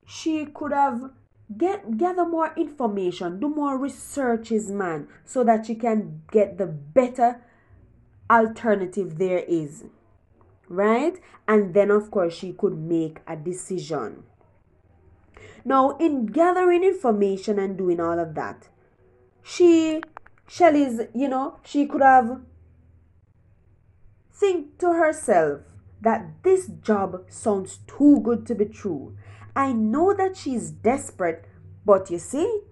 she 0.04 0.44
could 0.44 0.72
have 0.72 1.12
get 1.56 1.96
gather 1.96 2.26
more 2.26 2.52
information, 2.58 3.40
do 3.40 3.48
more 3.48 3.78
researches, 3.78 4.70
man, 4.70 5.08
so 5.24 5.44
that 5.44 5.64
she 5.64 5.76
can 5.76 6.20
get 6.30 6.58
the 6.58 6.66
better 6.66 7.40
alternative 8.30 9.16
there 9.16 9.44
is 9.48 9.84
right? 10.70 11.20
And 11.46 11.74
then, 11.74 11.90
of 11.90 12.10
course, 12.10 12.32
she 12.32 12.52
could 12.52 12.78
make 12.78 13.18
a 13.26 13.36
decision. 13.36 14.22
Now, 15.64 15.98
in 15.98 16.26
gathering 16.26 16.84
information 16.84 17.58
and 17.58 17.76
doing 17.76 18.00
all 18.00 18.18
of 18.18 18.34
that, 18.36 18.68
she, 19.42 20.00
Shelly's, 20.48 21.00
you 21.14 21.28
know, 21.28 21.58
she 21.64 21.86
could 21.86 22.00
have 22.00 22.40
think 24.32 24.78
to 24.78 24.94
herself 24.94 25.60
that 26.00 26.42
this 26.44 26.68
job 26.82 27.24
sounds 27.28 27.80
too 27.86 28.20
good 28.22 28.46
to 28.46 28.54
be 28.54 28.64
true. 28.64 29.14
I 29.54 29.72
know 29.72 30.14
that 30.14 30.36
she's 30.36 30.70
desperate, 30.70 31.44
but 31.84 32.10
you 32.10 32.18
see, 32.18 32.62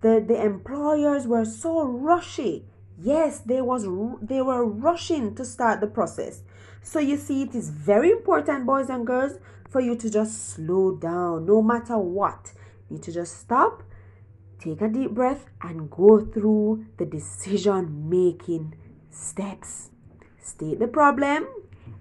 the, 0.00 0.24
the 0.26 0.42
employers 0.42 1.26
were 1.26 1.44
so 1.44 1.82
rushy. 1.82 2.64
Yes, 2.98 3.40
they 3.40 3.60
was 3.60 3.84
they 4.22 4.40
were 4.40 4.64
rushing 4.64 5.34
to 5.34 5.44
start 5.44 5.80
the 5.80 5.86
process. 5.86 6.42
So 6.82 6.98
you 6.98 7.16
see, 7.16 7.42
it 7.42 7.54
is 7.54 7.70
very 7.70 8.10
important, 8.10 8.66
boys 8.66 8.88
and 8.88 9.06
girls, 9.06 9.38
for 9.68 9.80
you 9.80 9.94
to 9.96 10.10
just 10.10 10.50
slow 10.50 10.96
down 10.96 11.46
no 11.46 11.62
matter 11.62 11.96
what. 11.96 12.52
You 12.88 12.96
need 12.96 13.02
to 13.04 13.12
just 13.12 13.38
stop, 13.38 13.82
take 14.58 14.80
a 14.80 14.88
deep 14.88 15.12
breath, 15.12 15.46
and 15.62 15.90
go 15.90 16.20
through 16.20 16.86
the 16.96 17.06
decision 17.06 18.08
making 18.10 18.74
steps. 19.10 19.90
State 20.42 20.80
the 20.80 20.88
problem, 20.88 21.46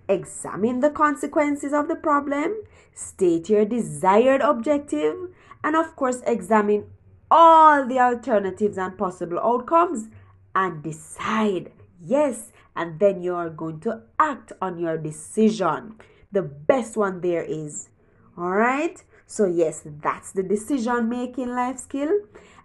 examine 0.08 0.80
the 0.80 0.90
consequences 0.90 1.74
of 1.74 1.88
the 1.88 1.96
problem, 1.96 2.56
state 2.94 3.50
your 3.50 3.66
desired 3.66 4.42
objective, 4.42 5.16
and 5.64 5.76
of 5.76 5.96
course, 5.96 6.22
examine 6.26 6.86
all 7.30 7.86
the 7.88 8.00
alternatives 8.00 8.78
and 8.78 8.98
possible 8.98 9.40
outcomes 9.40 10.08
and 10.56 10.82
decide. 10.82 11.72
Yes, 12.02 12.52
and 12.80 12.98
then 12.98 13.22
you 13.22 13.36
are 13.36 13.50
going 13.50 13.82
to 13.82 14.02
act 14.18 14.54
on 14.62 14.80
your 14.80 14.98
decision. 14.98 15.96
The 16.32 16.42
best 16.42 16.96
one 16.96 17.20
there 17.20 17.44
is. 17.44 17.90
All 18.38 18.52
right. 18.52 19.04
So, 19.28 19.46
yes, 19.46 19.84
that's 19.86 20.32
the 20.32 20.44
decision 20.44 21.10
making 21.10 21.50
life 21.50 21.78
skill. 21.78 22.10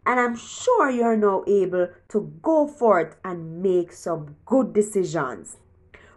And 0.06 0.20
I'm 0.20 0.36
sure 0.36 0.88
you're 0.88 1.16
now 1.16 1.42
able 1.48 1.88
to 2.10 2.32
go 2.42 2.68
forth 2.68 3.16
and 3.24 3.60
make 3.60 3.92
some 3.92 4.36
good 4.46 4.72
decisions. 4.72 5.56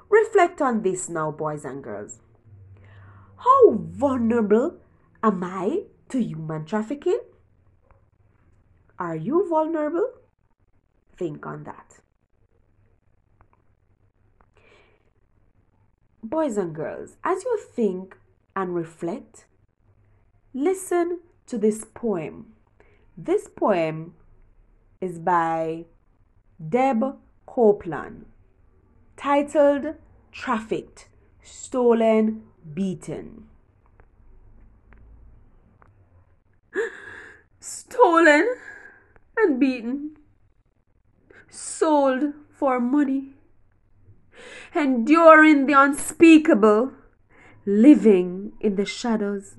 Reflect 0.10 0.62
on 0.62 0.84
this 0.84 1.10
now, 1.10 1.32
boys 1.32 1.66
and 1.66 1.84
girls. 1.84 2.20
How 3.38 3.72
vulnerable 3.74 4.78
am 5.24 5.44
I 5.44 5.86
to 6.10 6.22
human 6.22 6.66
trafficking? 6.66 7.20
Are 9.00 9.16
you 9.16 9.50
vulnerable? 9.50 10.12
Think 11.18 11.48
on 11.48 11.64
that. 11.64 12.00
Boys 16.30 16.58
and 16.58 16.76
girls, 16.76 17.16
as 17.24 17.46
you 17.46 17.58
think 17.58 18.18
and 18.54 18.76
reflect, 18.76 19.46
listen 20.54 21.20
to 21.46 21.58
this 21.58 21.86
poem. 21.94 22.48
This 23.18 23.48
poem 23.48 24.14
is 25.00 25.20
by 25.20 25.86
Deb 26.60 27.16
Copeland, 27.46 28.26
titled 29.16 29.96
Trafficked, 30.34 31.08
Stolen, 31.42 32.44
Beaten. 32.74 33.48
Stolen 37.62 38.54
and 39.38 39.62
beaten, 39.62 40.18
sold 41.50 42.34
for 42.52 42.82
money 42.82 43.37
enduring 44.76 45.66
the 45.66 45.74
unspeakable, 45.74 46.92
living 47.66 48.54
in 48.60 48.76
the 48.76 48.86
shadows, 48.86 49.56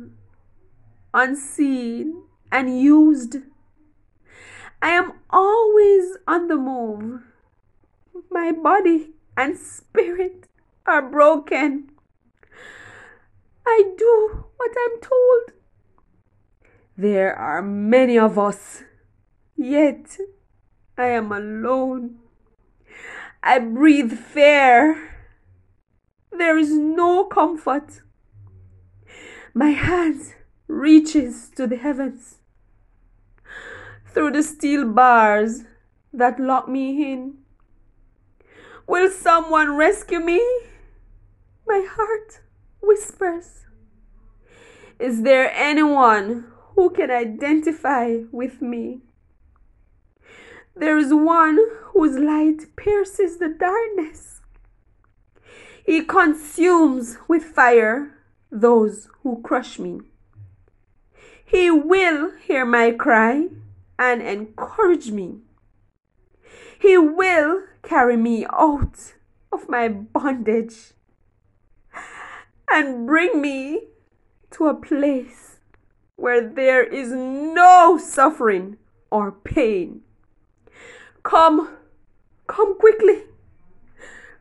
unseen 1.12 2.22
and 2.50 2.80
used. 2.80 3.36
I 4.80 4.90
am 4.90 5.12
always 5.30 6.16
on 6.26 6.48
the 6.48 6.56
move. 6.56 7.22
My 8.30 8.52
body 8.52 9.10
and 9.36 9.56
spirit 9.56 10.48
are 10.86 11.02
broken. 11.02 11.90
I 13.66 13.82
do 13.96 14.44
what 14.56 14.70
I'm 14.76 15.00
told. 15.00 15.58
There 16.96 17.34
are 17.34 17.62
many 17.62 18.18
of 18.18 18.38
us, 18.38 18.82
yet 19.56 20.18
I 20.96 21.08
am 21.08 21.30
alone. 21.30 22.18
I 23.48 23.60
breathe 23.60 24.12
fear. 24.12 25.08
There 26.30 26.58
is 26.58 26.70
no 26.70 27.24
comfort. 27.24 28.02
My 29.54 29.70
hand 29.70 30.34
reaches 30.66 31.50
to 31.56 31.66
the 31.66 31.76
heavens. 31.76 32.40
Through 34.12 34.32
the 34.32 34.42
steel 34.42 34.84
bars 34.84 35.62
that 36.12 36.38
lock 36.38 36.68
me 36.68 37.10
in. 37.10 37.38
Will 38.86 39.10
someone 39.10 39.78
rescue 39.78 40.20
me? 40.20 40.46
My 41.66 41.86
heart 41.90 42.42
whispers. 42.82 43.64
Is 44.98 45.22
there 45.22 45.50
anyone 45.54 46.52
who 46.74 46.90
can 46.90 47.10
identify 47.10 48.24
with 48.30 48.60
me? 48.60 49.07
There 50.78 50.96
is 50.96 51.12
one 51.12 51.58
whose 51.92 52.16
light 52.16 52.76
pierces 52.76 53.38
the 53.38 53.48
darkness. 53.48 54.40
He 55.84 56.04
consumes 56.04 57.18
with 57.26 57.42
fire 57.42 58.16
those 58.52 59.08
who 59.22 59.42
crush 59.42 59.80
me. 59.80 60.02
He 61.44 61.68
will 61.68 62.30
hear 62.46 62.64
my 62.64 62.92
cry 62.92 63.48
and 63.98 64.22
encourage 64.22 65.10
me. 65.10 65.38
He 66.78 66.96
will 66.96 67.64
carry 67.82 68.16
me 68.16 68.46
out 68.52 69.14
of 69.50 69.68
my 69.68 69.88
bondage 69.88 70.92
and 72.70 73.04
bring 73.04 73.40
me 73.40 73.88
to 74.52 74.68
a 74.68 74.74
place 74.74 75.56
where 76.14 76.48
there 76.48 76.84
is 76.84 77.10
no 77.10 77.98
suffering 77.98 78.76
or 79.10 79.32
pain. 79.32 80.02
Come, 81.22 81.76
come 82.46 82.78
quickly. 82.78 83.24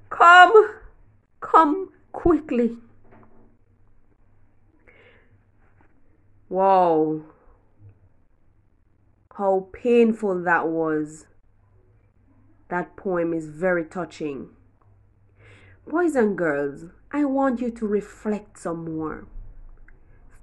Come, 0.09 0.75
come 1.41 1.91
quickly. 2.11 2.77
Wow. 6.49 7.21
How 9.37 9.67
painful 9.73 10.43
that 10.43 10.67
was. 10.67 11.25
That 12.69 12.95
poem 12.95 13.33
is 13.33 13.47
very 13.47 13.85
touching. 13.85 14.49
Boys 15.87 16.15
and 16.15 16.37
girls, 16.37 16.85
I 17.11 17.23
want 17.25 17.61
you 17.61 17.71
to 17.71 17.87
reflect 17.87 18.59
some 18.59 18.83
more. 18.83 19.27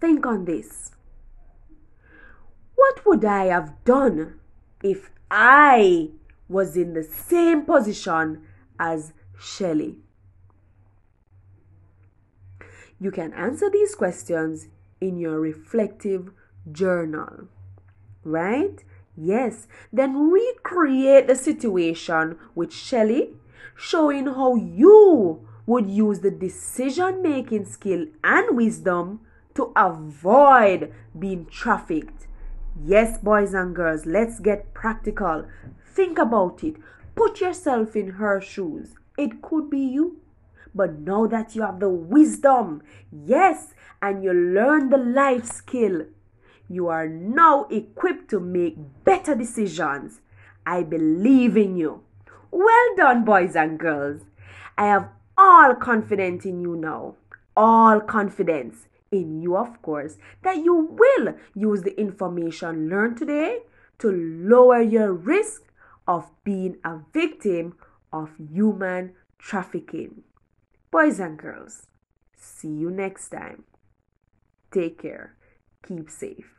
Think 0.00 0.24
on 0.24 0.44
this. 0.44 0.92
What 2.74 3.04
would 3.04 3.24
I 3.24 3.46
have 3.46 3.84
done 3.84 4.40
if 4.82 5.10
I 5.30 6.10
was 6.54 6.76
in 6.76 6.94
the 6.94 7.02
same 7.02 7.62
position 7.62 8.40
as 8.78 9.12
Shelley? 9.36 9.98
You 13.00 13.10
can 13.10 13.32
answer 13.32 13.68
these 13.68 13.96
questions 13.96 14.68
in 15.00 15.18
your 15.18 15.40
reflective 15.40 16.30
journal, 16.70 17.48
right? 18.22 18.84
Yes, 19.16 19.66
then 19.92 20.30
recreate 20.30 21.26
the 21.26 21.34
situation 21.34 22.38
with 22.54 22.72
Shelley, 22.72 23.34
showing 23.76 24.26
how 24.26 24.54
you 24.54 25.46
would 25.66 25.90
use 25.90 26.20
the 26.20 26.30
decision 26.30 27.20
making 27.20 27.64
skill 27.64 28.06
and 28.22 28.56
wisdom 28.56 29.20
to 29.56 29.72
avoid 29.74 30.92
being 31.18 31.46
trafficked. 31.46 32.28
Yes, 32.80 33.18
boys 33.18 33.54
and 33.54 33.74
girls, 33.74 34.06
let's 34.06 34.38
get 34.38 34.72
practical. 34.72 35.46
Think 35.94 36.18
about 36.18 36.64
it. 36.64 36.76
Put 37.14 37.40
yourself 37.40 37.94
in 37.94 38.12
her 38.12 38.40
shoes. 38.40 38.94
It 39.16 39.40
could 39.40 39.70
be 39.70 39.78
you. 39.78 40.20
But 40.74 40.98
now 40.98 41.28
that 41.28 41.54
you 41.54 41.62
have 41.62 41.78
the 41.78 41.88
wisdom, 41.88 42.82
yes, 43.12 43.74
and 44.02 44.24
you 44.24 44.32
learn 44.32 44.90
the 44.90 44.96
life 44.96 45.46
skill, 45.46 46.06
you 46.68 46.88
are 46.88 47.06
now 47.08 47.68
equipped 47.70 48.28
to 48.30 48.40
make 48.40 48.76
better 49.04 49.36
decisions. 49.36 50.20
I 50.66 50.82
believe 50.82 51.56
in 51.56 51.76
you. 51.76 52.02
Well 52.50 52.96
done, 52.96 53.24
boys 53.24 53.54
and 53.54 53.78
girls. 53.78 54.22
I 54.76 54.86
have 54.86 55.10
all 55.38 55.76
confidence 55.76 56.44
in 56.44 56.60
you 56.60 56.74
now. 56.74 57.14
All 57.56 58.00
confidence 58.00 58.88
in 59.12 59.40
you, 59.40 59.56
of 59.56 59.80
course, 59.80 60.16
that 60.42 60.56
you 60.56 60.74
will 60.74 61.34
use 61.54 61.82
the 61.82 61.98
information 62.00 62.88
learned 62.88 63.16
today 63.16 63.60
to 63.98 64.10
lower 64.10 64.80
your 64.82 65.12
risk 65.12 65.62
of 66.06 66.30
being 66.44 66.76
a 66.84 66.98
victim 67.12 67.76
of 68.12 68.30
human 68.38 69.14
trafficking. 69.38 70.22
Boys 70.90 71.18
and 71.18 71.38
girls, 71.38 71.86
see 72.36 72.68
you 72.68 72.90
next 72.90 73.30
time. 73.30 73.64
Take 74.70 75.00
care. 75.00 75.36
Keep 75.86 76.10
safe. 76.10 76.53